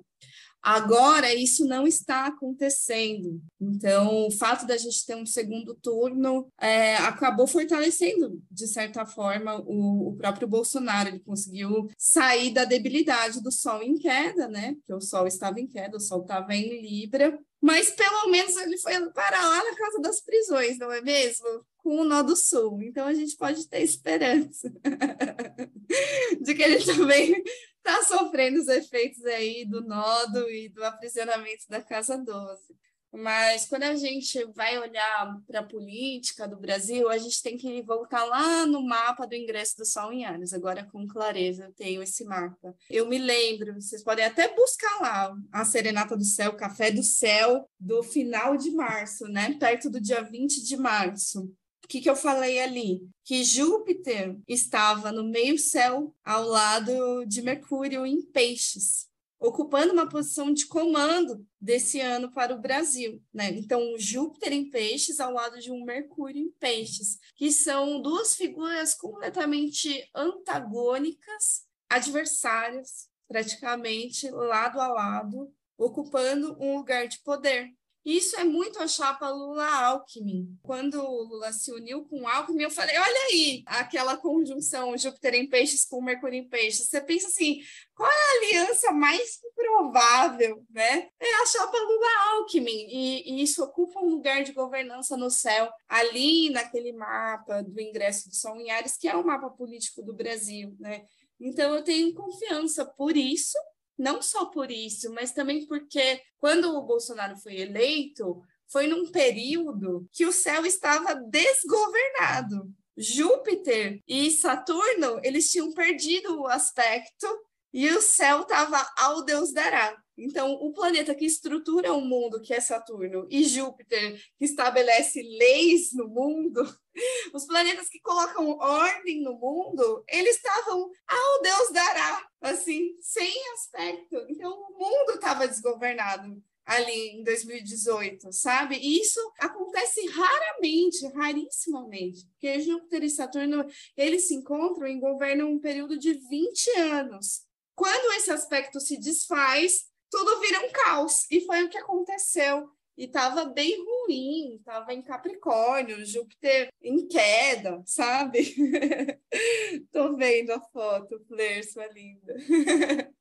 [0.63, 3.41] Agora, isso não está acontecendo.
[3.59, 9.61] Então, o fato da gente ter um segundo turno é, acabou fortalecendo, de certa forma,
[9.67, 11.09] o, o, próprio Bolsonaro.
[11.09, 14.75] Ele conseguiu sair da debilidade do Sol em queda, né?
[14.75, 17.37] Porque o Sol estava em queda, o Sol estava em Libra.
[17.61, 21.45] Mas pelo menos ele foi para lá na casa das prisões, não é mesmo?
[21.77, 22.81] Com o nó do sul.
[22.81, 24.69] Então a gente pode ter esperança
[26.41, 27.41] de que ele também
[27.85, 32.73] está sofrendo os efeitos aí do nodo e do aprisionamento da Casa 12.
[33.15, 37.83] Mas quando a gente vai olhar para a política do Brasil, a gente tem que
[37.83, 40.51] voltar lá no mapa do ingresso do Sol em Ares.
[40.51, 42.75] Agora, com clareza, eu tenho esse mapa.
[42.89, 47.69] Eu me lembro, vocês podem até buscar lá a Serenata do Céu, Café do Céu,
[47.79, 49.55] do final de março, né?
[49.59, 51.53] Perto do dia 20 de março.
[51.93, 53.07] Que, que eu falei ali?
[53.23, 59.07] Que Júpiter estava no meio-céu, ao lado de Mercúrio em Peixes,
[59.39, 63.21] ocupando uma posição de comando desse ano para o Brasil.
[63.31, 63.51] Né?
[63.51, 68.95] Então, Júpiter em Peixes ao lado de um Mercúrio em Peixes, que são duas figuras
[68.95, 77.71] completamente antagônicas, adversárias, praticamente lado a lado, ocupando um lugar de poder.
[78.05, 80.57] Isso é muito a chapa Lula-Alckmin.
[80.61, 85.35] Quando o Lula se uniu com o Alckmin, eu falei: olha aí, aquela conjunção Júpiter
[85.35, 86.87] em peixes com Mercúrio em peixes.
[86.89, 87.61] Você pensa assim:
[87.95, 91.07] qual é a aliança mais provável, né?
[91.17, 92.87] É a chapa Lula-Alckmin.
[92.89, 98.27] E, e, isso ocupa um lugar de governança no céu, ali naquele mapa do ingresso
[98.27, 101.05] do Sol em Ares, que é o mapa político do Brasil, né?
[101.39, 103.57] Então, eu tenho confiança por isso
[103.97, 110.07] não só por isso, mas também porque quando o Bolsonaro foi eleito, foi num período
[110.11, 112.71] que o céu estava desgovernado.
[112.97, 117.27] Júpiter e Saturno, eles tinham perdido o aspecto
[117.73, 119.95] e o céu estava ao Deus dará.
[120.15, 125.91] Então, o planeta que estrutura o mundo, que é Saturno, e Júpiter, que estabelece leis
[125.93, 126.63] no mundo,
[127.33, 134.15] os planetas que colocam ordem no mundo, eles estavam ao Deus dará, assim, sem aspecto.
[134.29, 138.77] Então, o mundo estava desgovernado ali em 2018, sabe?
[138.77, 143.65] E isso acontece raramente, rarissimamente, porque Júpiter e Saturno,
[143.97, 147.41] eles se encontram e governam um período de 20 anos.
[147.75, 151.25] Quando esse aspecto se desfaz, tudo vira um caos.
[151.31, 152.69] E foi o que aconteceu.
[152.97, 158.55] E estava bem ruim, estava em Capricórnio, Júpiter em queda, sabe?
[159.91, 162.35] Tô vendo a foto, Flair, sua linda.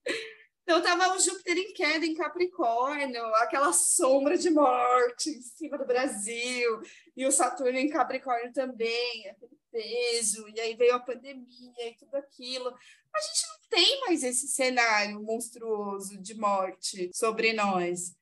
[0.64, 5.84] Então estava o Júpiter em queda em Capricórnio, aquela sombra de morte em cima do
[5.84, 6.80] Brasil,
[7.16, 12.14] e o Saturno em Capricórnio também, aquele peso, e aí veio a pandemia e tudo
[12.14, 12.68] aquilo.
[12.68, 18.14] A gente não tem mais esse cenário monstruoso de morte sobre nós.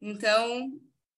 [0.00, 0.72] Então,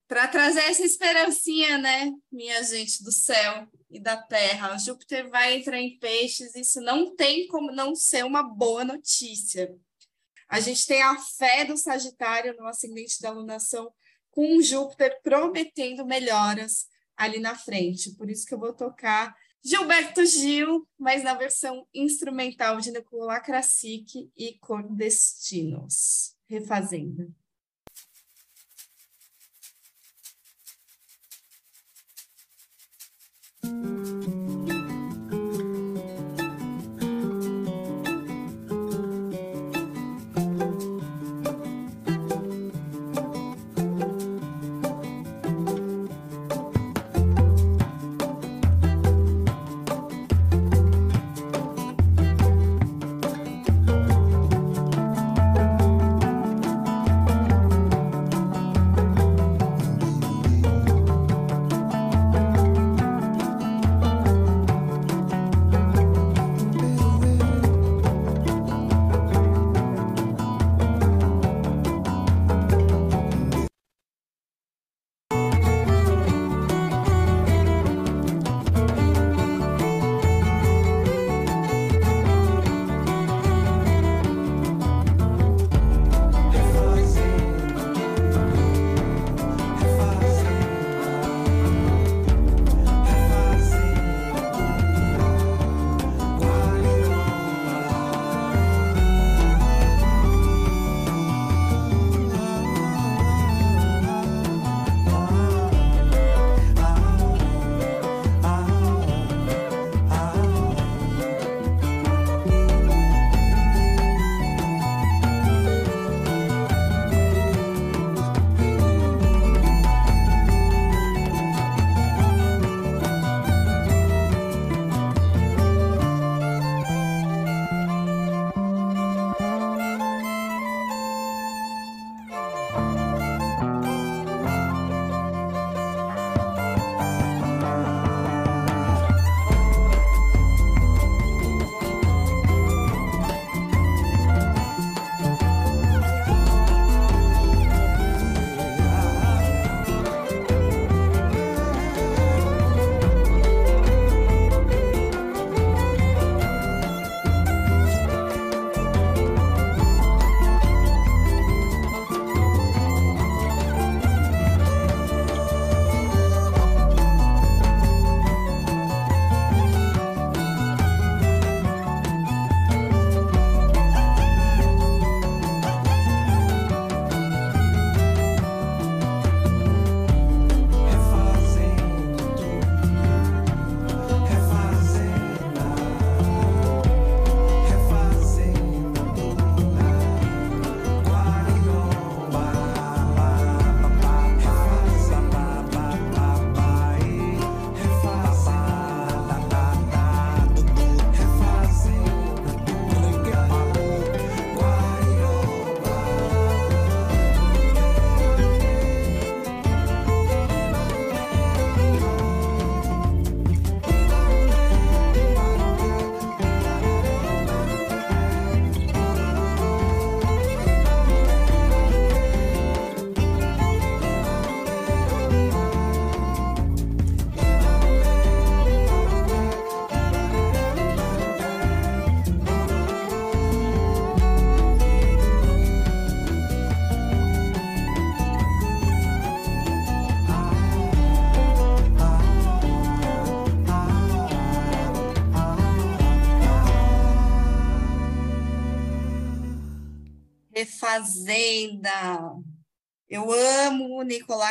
[0.08, 5.78] para trazer essa esperancinha, né, minha gente do céu e da terra, Júpiter vai entrar
[5.78, 9.72] em peixes, isso não tem como não ser uma boa notícia.
[10.48, 13.92] A gente tem a fé do Sagitário no ascendente da alunação,
[14.30, 18.14] com Júpiter prometendo melhoras ali na frente.
[18.16, 24.30] Por isso que eu vou tocar Gilberto Gil, mas na versão instrumental de Nicolau Krasik
[24.36, 26.34] e Cordestinos.
[26.48, 27.28] Refazenda.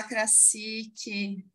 [0.04, 1.46] Krasik,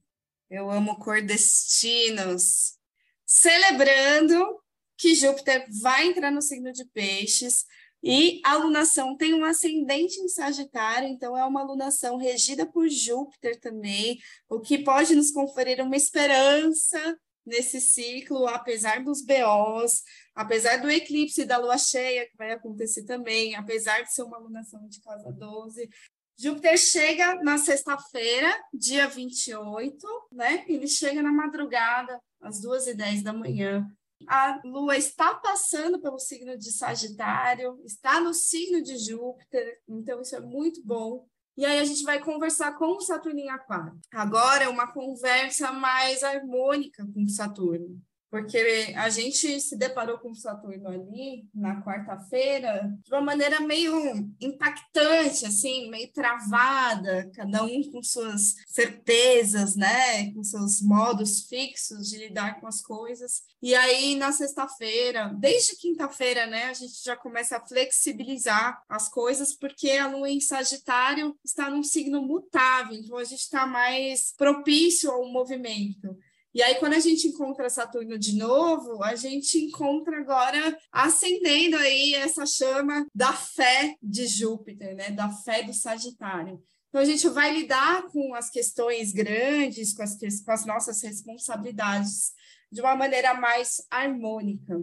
[0.51, 2.79] eu amo Cordestinos.
[3.27, 4.61] Celebrando
[4.97, 7.65] que Júpiter vai entrar no signo de Peixes
[8.03, 13.59] e a alunação tem um ascendente em Sagitário, então é uma alunação regida por Júpiter
[13.59, 20.03] também, o que pode nos conferir uma esperança nesse ciclo, apesar dos BOs,
[20.35, 24.87] apesar do eclipse da lua cheia, que vai acontecer também, apesar de ser uma alunação
[24.89, 25.89] de casa 12.
[26.37, 30.65] Júpiter chega na sexta-feira, dia 28, né?
[30.69, 33.87] Ele chega na madrugada, às 2h10 da manhã.
[34.27, 40.35] A lua está passando pelo signo de Sagitário, está no signo de Júpiter, então isso
[40.35, 41.27] é muito bom.
[41.57, 43.97] E aí a gente vai conversar com o Saturno em Aquário.
[44.13, 48.03] Agora é uma conversa mais harmônica com o Saturno
[48.35, 53.95] porque a gente se deparou com o Saturno ali na quarta-feira de uma maneira meio
[54.41, 62.19] impactante, assim, meio travada, cada um com suas certezas, né, com seus modos fixos de
[62.19, 63.43] lidar com as coisas.
[63.63, 69.55] E aí na sexta-feira, desde quinta-feira, né, a gente já começa a flexibilizar as coisas,
[69.55, 75.13] porque a Lua em Sagitário está num signo mutável, então a gente está mais propício
[75.13, 76.19] ao movimento.
[76.55, 82.15] E aí, quando a gente encontra Saturno de novo, a gente encontra agora acendendo aí
[82.15, 85.11] essa chama da fé de Júpiter, né?
[85.11, 86.63] Da fé do Sagitário.
[86.89, 92.31] Então, a gente vai lidar com as questões grandes, com as, com as nossas responsabilidades,
[92.71, 94.81] de uma maneira mais harmônica.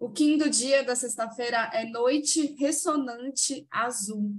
[0.00, 4.34] O Kim do dia da sexta-feira é noite ressonante azul.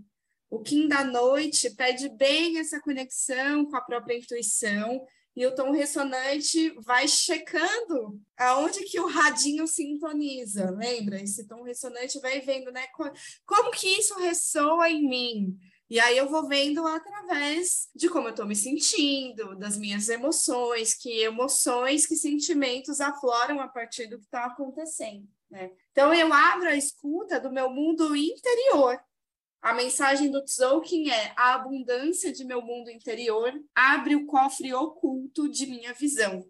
[0.49, 5.05] O Kim da noite pede bem essa conexão com a própria intuição
[5.35, 11.21] e o tom ressonante vai checando aonde que o radinho sintoniza, lembra?
[11.21, 12.85] Esse tom ressonante vai vendo, né?
[13.45, 15.59] Como que isso ressoa em mim?
[15.89, 20.95] E aí eu vou vendo através de como eu estou me sentindo, das minhas emoções,
[20.95, 25.27] que emoções, que sentimentos afloram a partir do que está acontecendo.
[25.49, 25.71] Né?
[25.91, 28.99] Então eu abro a escuta do meu mundo interior,
[29.65, 35.49] a mensagem do Tzolk'in é: a abundância de meu mundo interior abre o cofre oculto
[35.49, 36.45] de minha visão.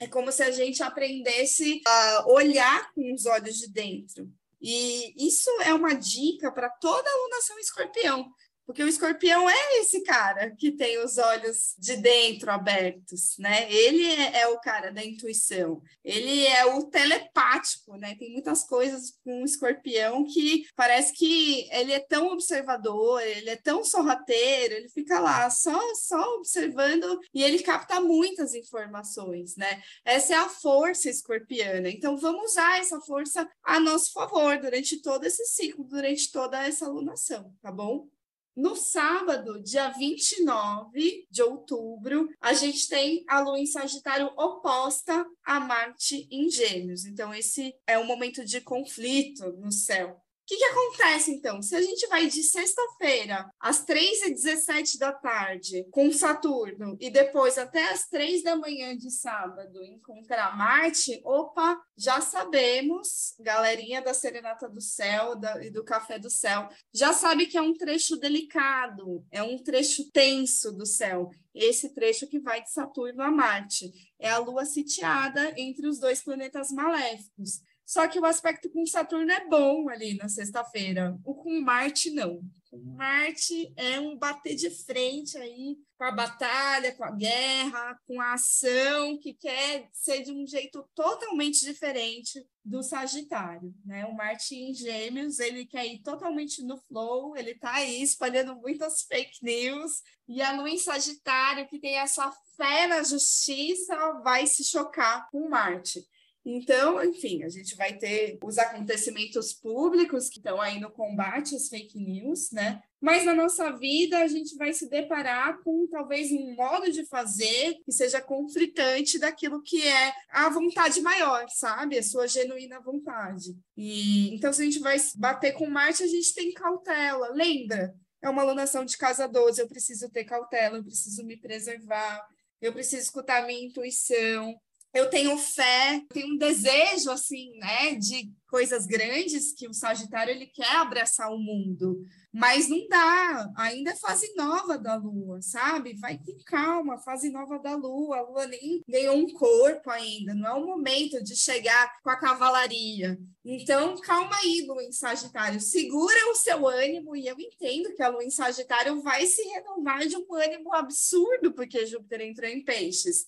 [0.00, 4.28] É como se a gente aprendesse a olhar com os olhos de dentro.
[4.60, 8.28] E isso é uma dica para toda alunação escorpião,
[8.66, 13.72] porque o escorpião é esse cara que tem os olhos de dentro abertos, né?
[13.72, 18.16] Ele é, o cara da intuição, ele é o telepático, né?
[18.18, 23.56] Tem muitas coisas com o escorpião que parece que ele é tão observador, ele é
[23.56, 29.80] tão sorrateiro, ele fica lá só, só observando e ele capta muitas informações, né?
[30.04, 31.88] Essa é a força escorpiana.
[31.88, 36.86] Então vamos usar essa força a nosso favor durante todo esse ciclo, durante toda essa
[36.86, 38.08] alunação, tá bom?
[38.56, 45.60] No sábado, dia 29 de outubro, a gente tem a Lua em Sagitário oposta a
[45.60, 47.04] Marte em Gêmeos.
[47.04, 50.25] Então, esse é um momento de conflito no céu.
[50.46, 51.60] O que, que acontece, então?
[51.60, 57.90] Se a gente vai de sexta-feira, às 3h17 da tarde, com Saturno, e depois até
[57.90, 64.80] às 3 da manhã de sábado, encontrar Marte, opa, já sabemos, galerinha da Serenata do
[64.80, 69.42] Céu da, e do Café do Céu, já sabe que é um trecho delicado, é
[69.42, 71.28] um trecho tenso do céu.
[71.52, 73.90] Esse trecho que vai de Saturno a Marte.
[74.16, 77.62] É a Lua sitiada entre os dois planetas maléficos.
[77.86, 81.16] Só que o aspecto com Saturno é bom ali na sexta-feira.
[81.24, 82.42] O com Marte, não.
[82.68, 88.20] Com Marte é um bater de frente aí com a batalha, com a guerra, com
[88.20, 94.04] a ação, que quer ser de um jeito totalmente diferente do Sagitário, né?
[94.04, 99.02] O Marte em Gêmeos, ele quer ir totalmente no flow, ele tá aí espalhando muitas
[99.02, 104.64] fake news, e a Lua em Sagitário, que tem essa fé na justiça, vai se
[104.64, 106.04] chocar com Marte.
[106.48, 111.68] Então, enfim, a gente vai ter os acontecimentos públicos que estão aí no combate às
[111.68, 112.80] fake news, né?
[113.00, 117.74] Mas na nossa vida a gente vai se deparar com talvez um modo de fazer
[117.84, 121.98] que seja conflitante daquilo que é a vontade maior, sabe?
[121.98, 123.56] A sua genuína vontade.
[123.76, 127.28] E então, se a gente vai bater com Marte, a gente tem cautela.
[127.30, 127.92] Lembra?
[128.22, 132.24] É uma alunação de casa 12, eu preciso ter cautela, eu preciso me preservar,
[132.60, 134.56] eu preciso escutar minha intuição,
[134.94, 140.46] eu tenho fé, tenho um desejo assim, né, de coisas grandes que o Sagitário ele
[140.46, 142.00] quer abraçar o mundo,
[142.32, 143.50] mas não dá.
[143.56, 145.94] Ainda é fase nova da Lua, sabe?
[145.94, 148.18] Vai com calma, fase nova da Lua.
[148.18, 150.34] A Lua nem ganhou um corpo ainda.
[150.34, 153.18] Não é o momento de chegar com a cavalaria.
[153.44, 155.60] Então, calma aí, Lua em Sagitário.
[155.60, 160.06] Segura o seu ânimo e eu entendo que a Lua em Sagitário vai se renovar
[160.06, 163.24] de um ânimo absurdo porque Júpiter entrou em Peixes.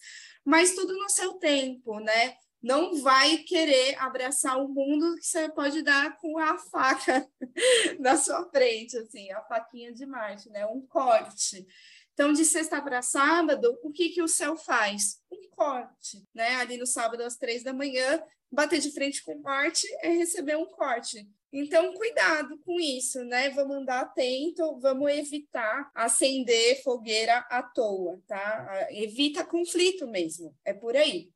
[0.48, 2.34] Mas tudo no seu tempo, né?
[2.62, 7.28] não vai querer abraçar o mundo que você pode dar com a faca
[8.00, 10.66] na sua frente, assim, a faquinha de Marte, né?
[10.66, 11.64] Um corte.
[12.12, 15.20] Então, de sexta para sábado, o que, que o céu faz?
[15.30, 16.56] Um corte, né?
[16.56, 18.20] Ali no sábado, às três da manhã,
[18.50, 21.28] bater de frente com Marte é receber um corte.
[21.52, 23.48] Então, cuidado com isso, né?
[23.50, 28.88] Vamos andar atento, vamos evitar acender fogueira à toa, tá?
[28.90, 31.30] Evita conflito mesmo, é por aí.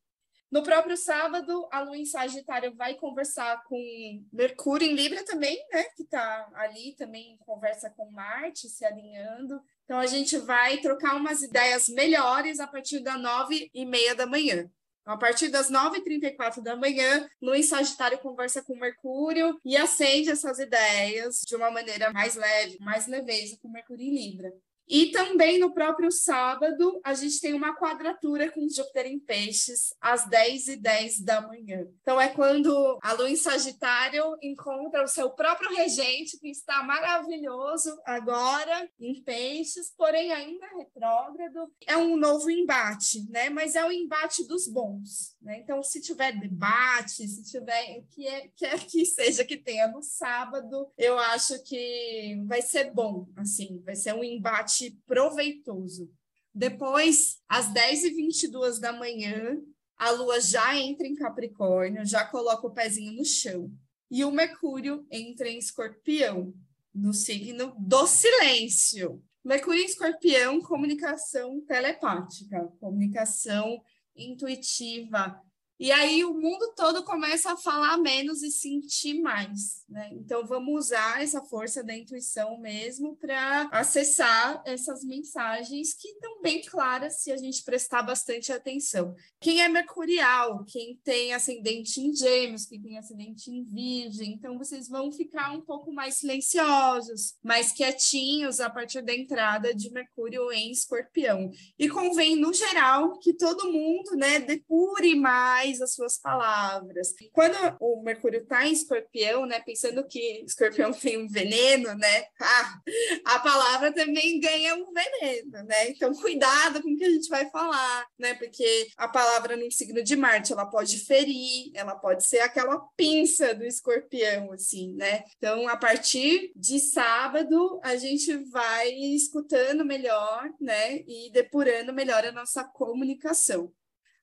[0.53, 5.83] No próprio sábado, a Lua em Sagitário vai conversar com Mercúrio em Libra também, né?
[5.95, 9.59] Que está ali também conversa com Marte se alinhando.
[9.83, 14.27] Então a gente vai trocar umas ideias melhores a partir das nove e meia da
[14.27, 14.69] manhã.
[15.05, 21.41] A partir das 9h34 da manhã, em Sagitário conversa com Mercúrio e acende essas ideias
[21.45, 24.53] de uma maneira mais leve, mais leveza com Mercúrio em Libra.
[24.87, 30.27] E também no próprio sábado, a gente tem uma quadratura com Júpiter em Peixes, às
[30.27, 31.87] 10 e 10 da manhã.
[32.01, 37.97] Então, é quando a Lua em Sagitário encontra o seu próprio regente, que está maravilhoso
[38.05, 41.71] agora em Peixes, porém ainda retrógrado.
[41.87, 43.49] É um novo embate, né?
[43.49, 45.59] Mas é o embate dos bons, né?
[45.59, 50.91] Então, se tiver debate, se tiver que é, quer que seja que tenha no sábado,
[50.97, 54.72] eu acho que vai ser bom, assim, vai ser um embate
[55.05, 56.11] proveitoso.
[56.53, 59.57] Depois, às 10h22 da manhã,
[59.97, 63.71] a lua já entra em Capricórnio, já coloca o pezinho no chão.
[64.11, 66.53] E o Mercúrio entra em Escorpião,
[66.93, 69.23] no signo do silêncio.
[69.43, 73.81] Mercúrio em Escorpião, comunicação telepática, comunicação
[74.15, 75.41] intuitiva,
[75.79, 80.09] e aí o mundo todo começa a falar menos e sentir mais, né?
[80.13, 86.61] Então vamos usar essa força da intuição mesmo para acessar essas mensagens que estão bem
[86.61, 89.15] claras se a gente prestar bastante atenção.
[89.39, 94.87] Quem é mercurial, quem tem ascendente em gêmeos, quem tem ascendente em virgem, então vocês
[94.87, 100.71] vão ficar um pouco mais silenciosos, mais quietinhos a partir da entrada de Mercúrio em
[100.71, 101.51] Escorpião.
[101.77, 107.13] E convém no geral que todo mundo, né, depure mais mais as suas palavras.
[107.31, 112.79] Quando o Mercúrio está em escorpião, né, pensando que escorpião tem um veneno, né, ah,
[113.25, 115.89] a palavra também ganha um veneno, né?
[115.89, 118.33] Então, cuidado com o que a gente vai falar, né?
[118.33, 123.53] Porque a palavra no signo de Marte, ela pode ferir, ela pode ser aquela pinça
[123.55, 125.23] do escorpião, assim, né?
[125.37, 130.97] Então, a partir de sábado, a gente vai escutando melhor, né?
[131.07, 133.71] E depurando melhor a nossa comunicação.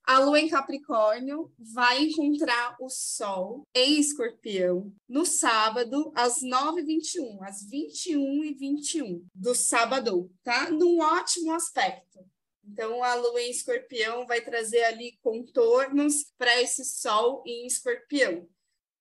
[0.05, 7.65] A lua em Capricórnio vai encontrar o Sol em Escorpião no sábado, às 9h21, às
[7.71, 10.71] 21h21 do sábado, tá?
[10.71, 12.19] Num ótimo aspecto.
[12.65, 18.49] Então, a lua em escorpião vai trazer ali contornos para esse sol em escorpião.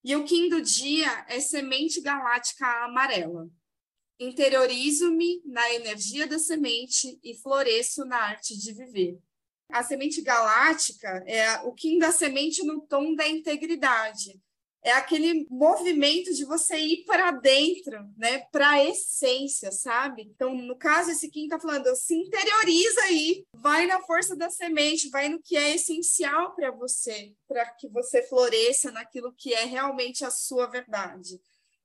[0.04, 3.50] E o Kim do dia é semente galáctica amarela.
[4.20, 9.20] Interiorizo-me na energia da semente e floresço na arte de viver.
[9.70, 14.42] A semente galáctica é o Kim da semente no tom da integridade.
[14.82, 18.40] É aquele movimento de você ir para dentro, né?
[18.52, 20.24] Para a essência, sabe?
[20.24, 25.10] Então, no caso, esse Kim está falando, se interioriza aí, vai na força da semente,
[25.10, 30.24] vai no que é essencial para você, para que você floresça naquilo que é realmente
[30.24, 31.42] a sua verdade.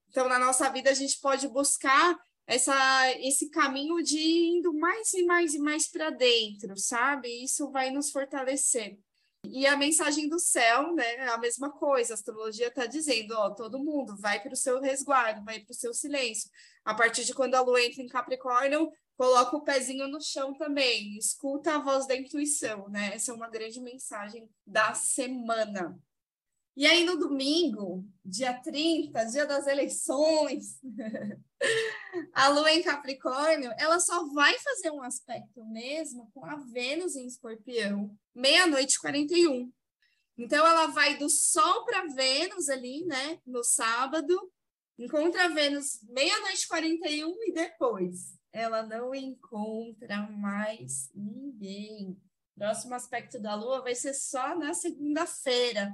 [0.08, 2.16] Então, na nossa vida, a gente pode buscar
[2.46, 2.74] essa,
[3.20, 7.28] esse caminho de indo mais e mais e mais para dentro, sabe?
[7.42, 8.98] Isso vai nos fortalecer.
[9.46, 11.14] E a mensagem do céu, né?
[11.16, 12.12] É a mesma coisa.
[12.12, 15.76] A astrologia está dizendo, ó, todo mundo vai para o seu resguardo, vai para o
[15.76, 16.50] seu silêncio.
[16.84, 21.16] A partir de quando a lua entra em Capricórnio, coloca o pezinho no chão também,
[21.16, 23.14] escuta a voz da intuição, né?
[23.14, 25.98] Essa é uma grande mensagem da semana.
[26.76, 30.80] E aí, no domingo, dia 30, dia das eleições,
[32.34, 37.26] a Lua em Capricórnio, ela só vai fazer um aspecto mesmo com a Vênus em
[37.26, 39.72] Escorpião, meia-noite e 41.
[40.36, 44.52] Então, ela vai do Sol para Vênus ali, né, no sábado,
[44.98, 52.20] encontra a Vênus meia-noite e 41 e depois ela não encontra mais ninguém.
[52.56, 55.92] Próximo aspecto da Lua vai ser só na segunda-feira.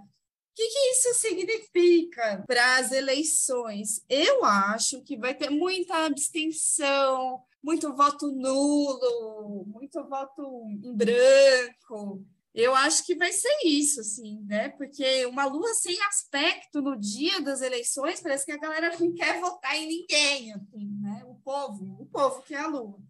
[0.60, 4.04] Que, que, isso significa para as eleições?
[4.06, 12.22] Eu acho que vai ter muita abstenção, muito voto nulo, muito voto em branco.
[12.54, 14.68] Eu acho que vai ser isso, assim, né?
[14.68, 19.40] Porque uma lua sem aspecto no dia das eleições, parece que a galera não quer
[19.40, 21.24] votar em ninguém, assim, né?
[21.26, 23.00] O povo, o povo que é a lua.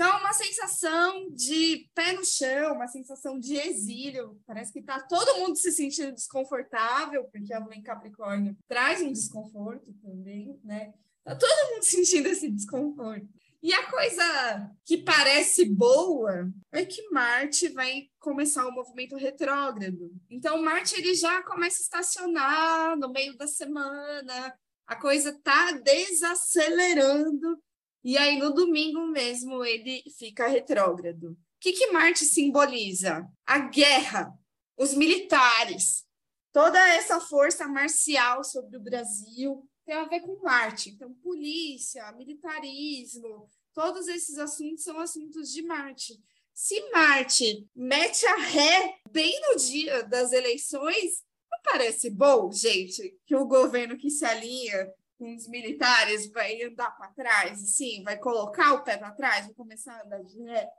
[0.00, 4.40] Então, uma sensação de pé no chão, uma sensação de exílio.
[4.46, 9.10] Parece que está todo mundo se sentindo desconfortável, porque a lua em Capricórnio traz um
[9.10, 10.94] desconforto também, né?
[11.18, 13.28] Está todo mundo sentindo esse desconforto.
[13.60, 20.12] E a coisa que parece boa é que Marte vai começar o um movimento retrógrado.
[20.30, 27.60] Então, Marte ele já começa a estacionar no meio da semana, a coisa está desacelerando
[28.04, 31.32] e aí, no domingo mesmo, ele fica retrógrado.
[31.32, 33.26] O que, que Marte simboliza?
[33.44, 34.32] A guerra,
[34.76, 36.06] os militares,
[36.52, 40.90] toda essa força marcial sobre o Brasil tem a ver com Marte.
[40.90, 46.14] Então, polícia, militarismo, todos esses assuntos são assuntos de Marte.
[46.54, 53.34] Se Marte mete a ré bem no dia das eleições, não parece bom, gente, que
[53.34, 58.72] o governo que se alinha com os militares vai andar para trás, assim, vai colocar
[58.74, 60.70] o pé para trás, vai começar a andar de ré?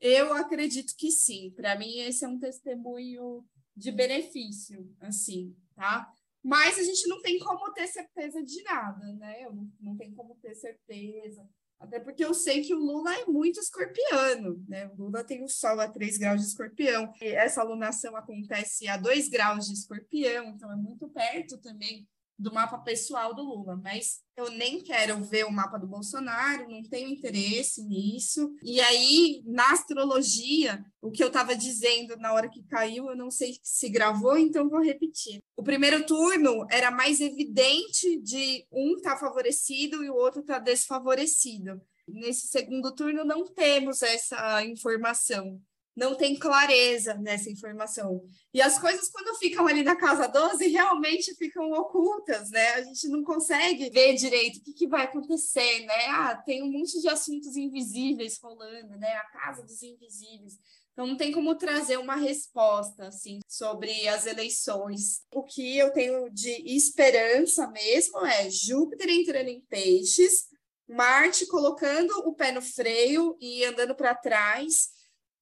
[0.00, 1.52] Eu acredito que sim.
[1.56, 6.12] Para mim, esse é um testemunho de benefício, assim, tá?
[6.42, 9.44] Mas a gente não tem como ter certeza de nada, né?
[9.44, 11.48] Eu não, não tem como ter certeza.
[11.80, 14.86] Até porque eu sei que o Lula é muito escorpiano, né?
[14.88, 17.12] O Lula tem o Sol a 3 graus de escorpião.
[17.20, 22.06] E essa alunação acontece a 2 graus de escorpião, então é muito perto também
[22.38, 26.82] do mapa pessoal do Lula, mas eu nem quero ver o mapa do Bolsonaro, não
[26.82, 28.52] tenho interesse nisso.
[28.62, 33.30] E aí, na astrologia, o que eu estava dizendo na hora que caiu, eu não
[33.30, 35.40] sei se gravou, então vou repetir.
[35.56, 41.80] O primeiro turno era mais evidente de um tá favorecido e o outro tá desfavorecido.
[42.06, 45.60] Nesse segundo turno, não temos essa informação
[45.96, 48.22] não tem clareza nessa informação.
[48.52, 52.74] E as coisas, quando ficam ali na casa 12, realmente ficam ocultas, né?
[52.74, 56.06] A gente não consegue ver direito o que, que vai acontecer, né?
[56.08, 59.12] Ah, tem um monte de assuntos invisíveis rolando, né?
[59.14, 60.58] A casa dos invisíveis.
[60.92, 65.22] Então, não tem como trazer uma resposta, assim, sobre as eleições.
[65.32, 70.46] O que eu tenho de esperança mesmo é Júpiter entrando em peixes,
[70.88, 74.90] Marte colocando o pé no freio e andando para trás,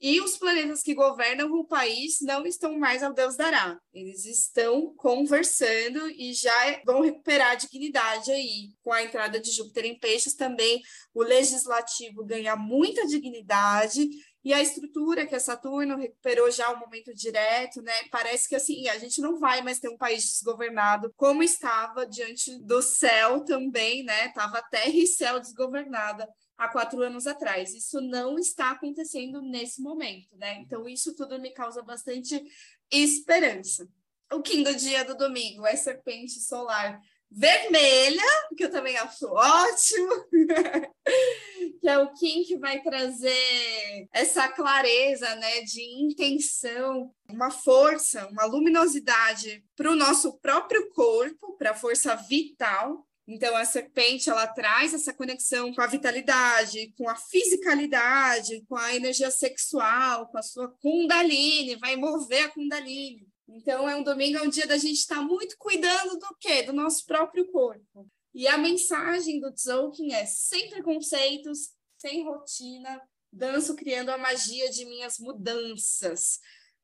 [0.03, 3.79] e os planetas que governam o país não estão mais ao Deus dará.
[3.95, 8.71] Eles estão conversando e já vão recuperar a dignidade aí.
[8.83, 10.83] Com a entrada de Júpiter em Peixes, também
[11.15, 14.09] o legislativo ganha muita dignidade
[14.45, 17.93] e a estrutura que a Saturno recuperou já o momento direto, né?
[18.11, 22.59] Parece que assim, a gente não vai mais ter um país desgovernado como estava diante
[22.59, 24.31] do céu também, né?
[24.31, 26.29] Tava terra e céu desgovernada
[26.65, 27.75] há quatro anos atrás.
[27.75, 30.61] Isso não está acontecendo nesse momento, né?
[30.61, 32.43] Então, isso tudo me causa bastante
[32.91, 33.89] esperança.
[34.33, 37.01] O do dia do domingo é serpente solar
[37.35, 38.23] vermelha,
[38.57, 40.27] que eu também acho ótimo,
[41.81, 48.45] que é o Kim que vai trazer essa clareza, né, de intenção, uma força, uma
[48.45, 54.93] luminosidade para o nosso próprio corpo, para a força vital, então, a serpente, ela traz
[54.93, 60.69] essa conexão com a vitalidade, com a fisicalidade, com a energia sexual, com a sua
[60.69, 63.27] kundalini, vai mover a kundalini.
[63.49, 66.63] Então, é um domingo, é um dia da gente estar tá muito cuidando do quê?
[66.63, 68.07] Do nosso próprio corpo.
[68.35, 73.01] E a mensagem do Tzolk'in é sem preconceitos, sem rotina,
[73.33, 76.39] danço criando a magia de minhas mudanças.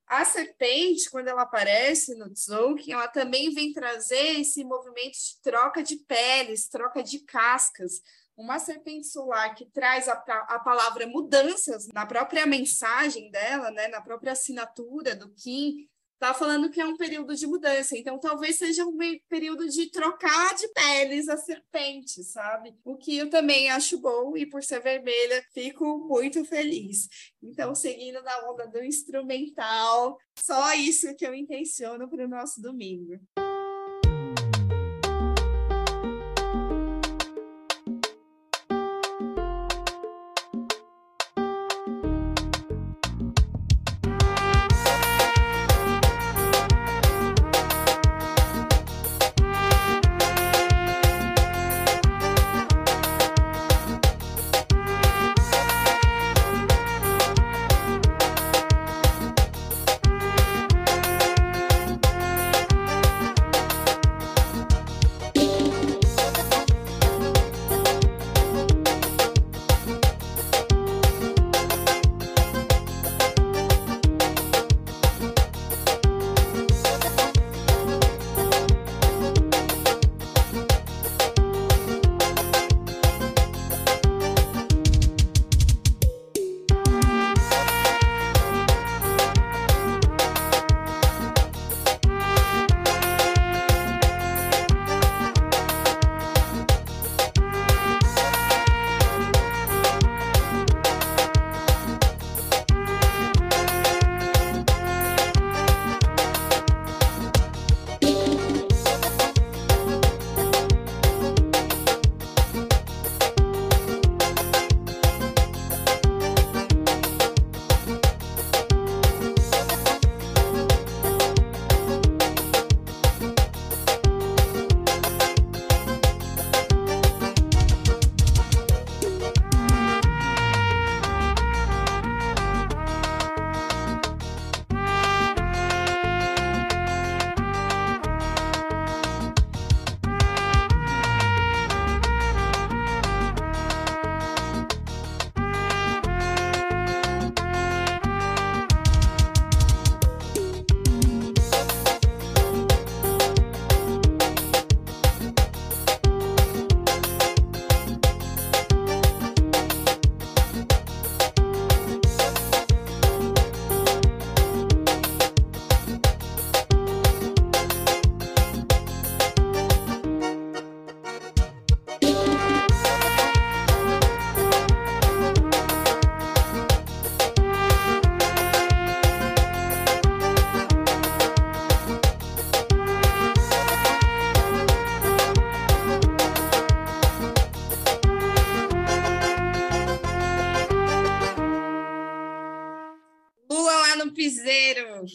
[0.08, 5.82] A serpente, quando ela aparece no Tzolk'in, ela também vem trazer esse movimento de troca
[5.82, 8.00] de peles, troca de cascas.
[8.34, 14.00] Uma serpente solar que traz a, a palavra mudanças na própria mensagem dela, né, na
[14.00, 15.86] própria assinatura do Kim,
[16.20, 18.98] está falando que é um período de mudança, então talvez seja um
[19.28, 22.74] período de trocar de peles a serpente, sabe?
[22.84, 27.08] O que eu também acho bom e por ser vermelha fico muito feliz.
[27.40, 33.18] Então, seguindo na onda do instrumental, só isso que eu intenciono para o nosso domingo.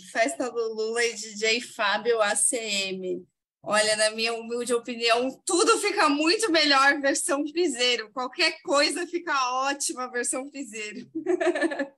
[0.01, 3.25] Festa do Lula e DJ Fábio ACM.
[3.65, 8.11] Olha, na minha humilde opinião, tudo fica muito melhor versão piseiro.
[8.11, 9.33] Qualquer coisa fica
[9.67, 11.09] ótima versão piseiro.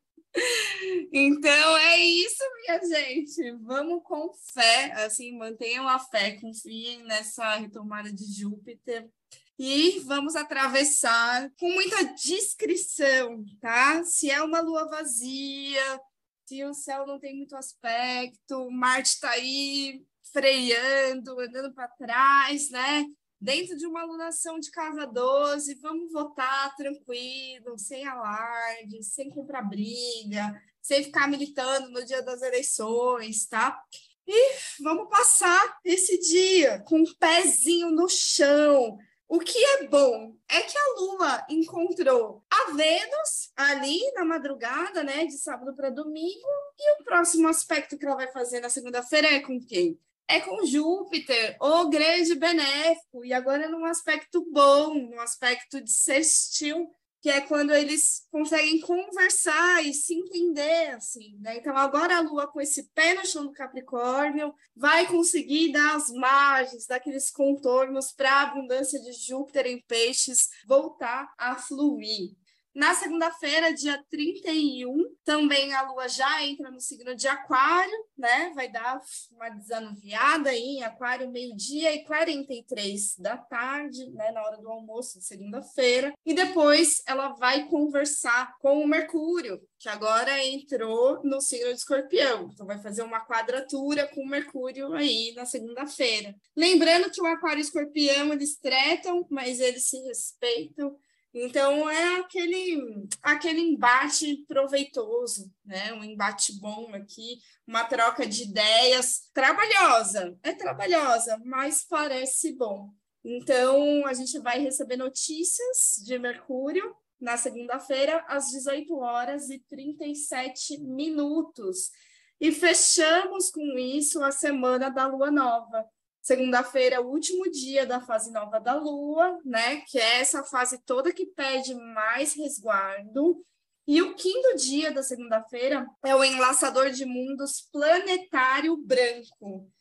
[1.11, 3.51] então é isso, minha gente.
[3.63, 9.09] Vamos com fé, assim, mantenham a fé, confiem nessa retomada de Júpiter.
[9.57, 14.03] E vamos atravessar com muita discrição, tá?
[14.03, 15.99] Se é uma lua vazia,
[16.45, 23.05] se o céu não tem muito aspecto, Marte está aí freando, andando para trás, né?
[23.41, 30.61] Dentro de uma alunação de casa 12, vamos votar tranquilo, sem alarde, sem comprar briga,
[30.81, 33.81] sem ficar militando no dia das eleições, tá?
[34.27, 38.97] E vamos passar esse dia com um pezinho no chão.
[39.27, 45.25] O que é bom é que a Lua encontrou a Vênus ali na madrugada, né,
[45.25, 46.47] de sábado para domingo,
[46.77, 49.99] e o próximo aspecto que ela vai fazer na segunda-feira é com quem?
[50.27, 56.89] é com Júpiter, o grande benéfico, e agora num aspecto bom, num aspecto de sextil,
[57.25, 61.57] que é quando eles conseguem conversar e se entender, assim, né?
[61.57, 66.11] Então, agora a Lua, com esse pé no chão do Capricórnio, vai conseguir dar as
[66.11, 72.35] margens daqueles contornos para a abundância de Júpiter em peixes voltar a fluir.
[72.75, 78.51] Na segunda-feira, dia 31, também a lua já entra no signo de Aquário, né?
[78.53, 78.99] Vai dar
[79.31, 84.29] uma desanuviada aí em Aquário, meio-dia e 43 da tarde, né?
[84.33, 86.13] Na hora do almoço de segunda-feira.
[86.25, 92.49] E depois ela vai conversar com o Mercúrio, que agora entrou no signo de Escorpião.
[92.51, 96.35] Então vai fazer uma quadratura com o Mercúrio aí na segunda-feira.
[96.53, 100.93] Lembrando que o Aquário e o Escorpião eles tretam, mas eles se respeitam
[101.37, 105.91] então é aquele aquele embate proveitoso, né?
[105.91, 112.89] Um embate bom aqui, uma troca de ideias trabalhosa, é trabalhosa, mas parece bom.
[113.21, 120.79] Então a gente vai receber notícias de Mercúrio na segunda-feira às 18 horas e 37
[120.79, 121.91] minutos.
[122.39, 125.85] E fechamos com isso a semana da lua nova.
[126.25, 129.81] Segunda-feira é o último dia da fase nova da Lua, né?
[129.81, 133.45] Que é essa fase toda que pede mais resguardo.
[133.85, 139.71] E o quinto dia da segunda-feira é o enlaçador de mundos planetário branco.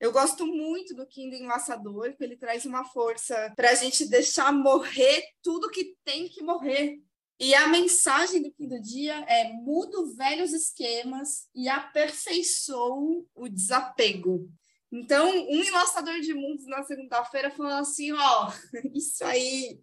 [0.00, 4.54] Eu gosto muito do Quinto Enlaçador, porque ele traz uma força para a gente deixar
[4.54, 6.98] morrer tudo que tem que morrer.
[7.38, 14.50] E a mensagem do quinto dia é: mudo velhos esquemas e aperfeiçoo o desapego.
[14.92, 18.52] Então, um ilustrador de mundos na segunda-feira falou assim: ó,
[18.92, 19.78] isso aí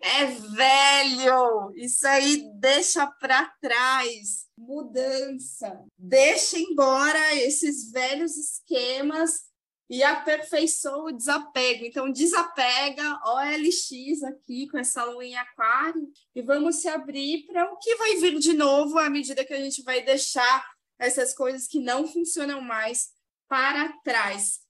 [0.00, 9.52] é velho, isso aí deixa para trás, mudança, deixa embora esses velhos esquemas
[9.90, 11.84] e aperfeiçoa o desapego.
[11.84, 17.76] Então, desapega OLX aqui com essa lua em aquário e vamos se abrir para o
[17.78, 20.64] que vai vir de novo à medida que a gente vai deixar
[20.98, 23.13] essas coisas que não funcionam mais
[23.48, 24.60] para trás.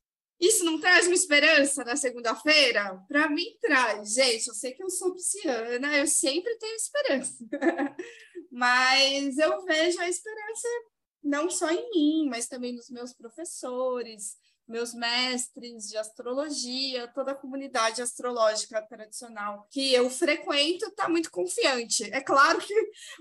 [0.41, 3.03] Isso não traz uma esperança na segunda-feira?
[3.09, 4.15] Para mim traz.
[4.15, 7.45] Gente, eu sei que eu sou pisciana, eu sempre tenho esperança.
[8.51, 10.69] mas eu vejo a esperança
[11.23, 14.37] não só em mim, mas também nos meus professores,
[14.67, 22.05] meus mestres de astrologia, toda a comunidade astrológica tradicional que eu frequento está muito confiante.
[22.13, 22.75] É claro que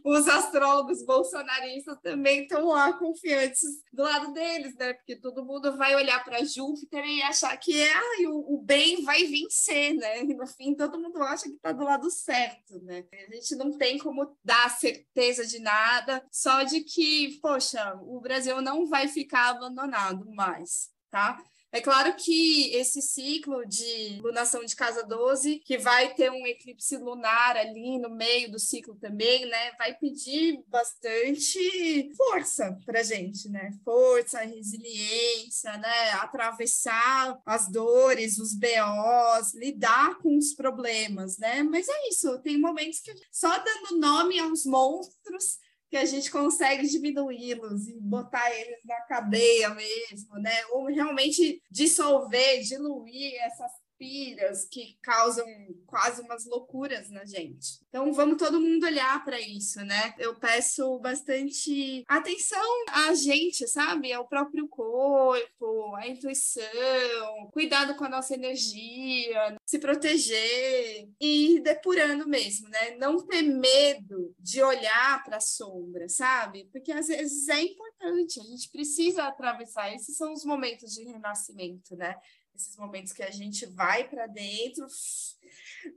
[0.06, 4.94] os astrólogos bolsonaristas também estão lá confiantes do lado deles, né?
[4.94, 9.26] Porque todo mundo vai olhar para Júpiter e achar que ah, o, o bem vai
[9.26, 10.22] vencer, né?
[10.22, 13.06] E no fim todo mundo acha que está do lado certo, né?
[13.12, 18.62] A gente não tem como dar certeza de nada, só de que, poxa, o Brasil
[18.62, 21.38] não vai ficar abandonado mais tá?
[21.72, 26.98] É claro que esse ciclo de lunação de casa 12, que vai ter um eclipse
[26.98, 29.72] lunar ali no meio do ciclo também, né?
[29.78, 33.72] Vai pedir bastante força para gente, né?
[33.84, 36.12] Força, resiliência, né?
[36.14, 41.64] Atravessar as dores, os BOs, lidar com os problemas, né?
[41.64, 45.58] Mas é isso, tem momentos que só dando nome aos monstros
[45.94, 50.66] que a gente consegue diminuí-los e botar eles na cadeia mesmo, né?
[50.72, 53.72] Ou realmente dissolver, diluir essas
[54.04, 55.46] piras que causam
[55.88, 57.80] quase umas loucuras na gente.
[57.88, 60.14] Então vamos todo mundo olhar para isso, né?
[60.20, 64.12] Eu peço bastante atenção a gente, sabe?
[64.12, 72.28] Ao próprio corpo, a intuição, cuidado com a nossa energia, se proteger e ir depurando
[72.28, 72.98] mesmo, né?
[72.98, 76.68] Não ter medo de olhar para a sombra, sabe?
[76.74, 79.94] Porque às vezes é importante, a gente precisa atravessar.
[79.96, 82.18] Esses são os momentos de renascimento, né?
[82.56, 84.86] Esses momentos que a gente vai para dentro,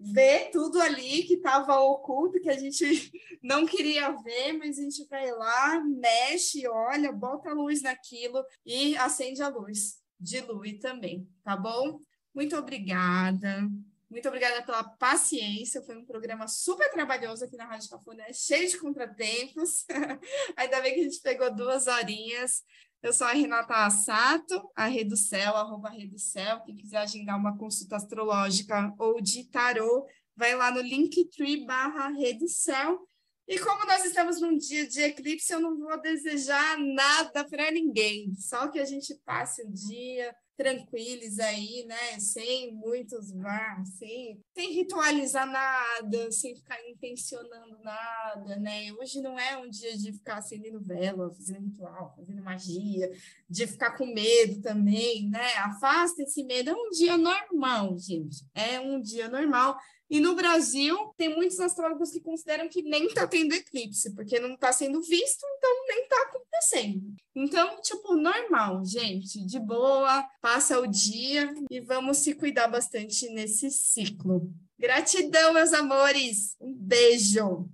[0.00, 2.84] vê tudo ali que estava oculto, que a gente
[3.42, 8.96] não queria ver, mas a gente vai lá, mexe, olha, bota a luz naquilo e
[8.96, 10.00] acende a luz.
[10.18, 12.00] Dilui também, tá bom?
[12.34, 13.68] Muito obrigada.
[14.08, 15.82] Muito obrigada pela paciência.
[15.82, 19.84] Foi um programa super trabalhoso aqui na Rádio Cafuné, cheio de contratempos.
[20.56, 22.62] Ainda bem que a gente pegou duas horinhas.
[23.02, 26.60] Eu sou a Renata Assato, a Reducel, arroba Reducel.
[26.62, 33.06] Quem quiser agendar uma consulta astrológica ou de tarô, vai lá no linktree barra Reducel.
[33.46, 38.34] E como nós estamos num dia de eclipse, eu não vou desejar nada para ninguém,
[38.34, 42.18] só que a gente passe o dia tranquilos aí, né?
[42.18, 48.92] Sem muitos vá, sem, sem ritualizar nada, sem ficar intencionando nada, né?
[48.94, 53.10] Hoje não é um dia de ficar acendendo vela, fazendo ritual, fazendo magia,
[53.48, 55.52] de ficar com medo também, né?
[55.58, 56.70] Afasta esse medo.
[56.70, 58.44] É um dia normal, gente.
[58.54, 59.78] É um dia normal.
[60.08, 64.54] E no Brasil, tem muitos astrólogos que consideram que nem está tendo eclipse, porque não
[64.54, 67.14] está sendo visto, então nem está acontecendo.
[67.34, 73.70] Então, tipo, normal, gente, de boa, passa o dia e vamos se cuidar bastante nesse
[73.70, 74.50] ciclo.
[74.78, 76.54] Gratidão, meus amores.
[76.60, 77.68] Um beijo.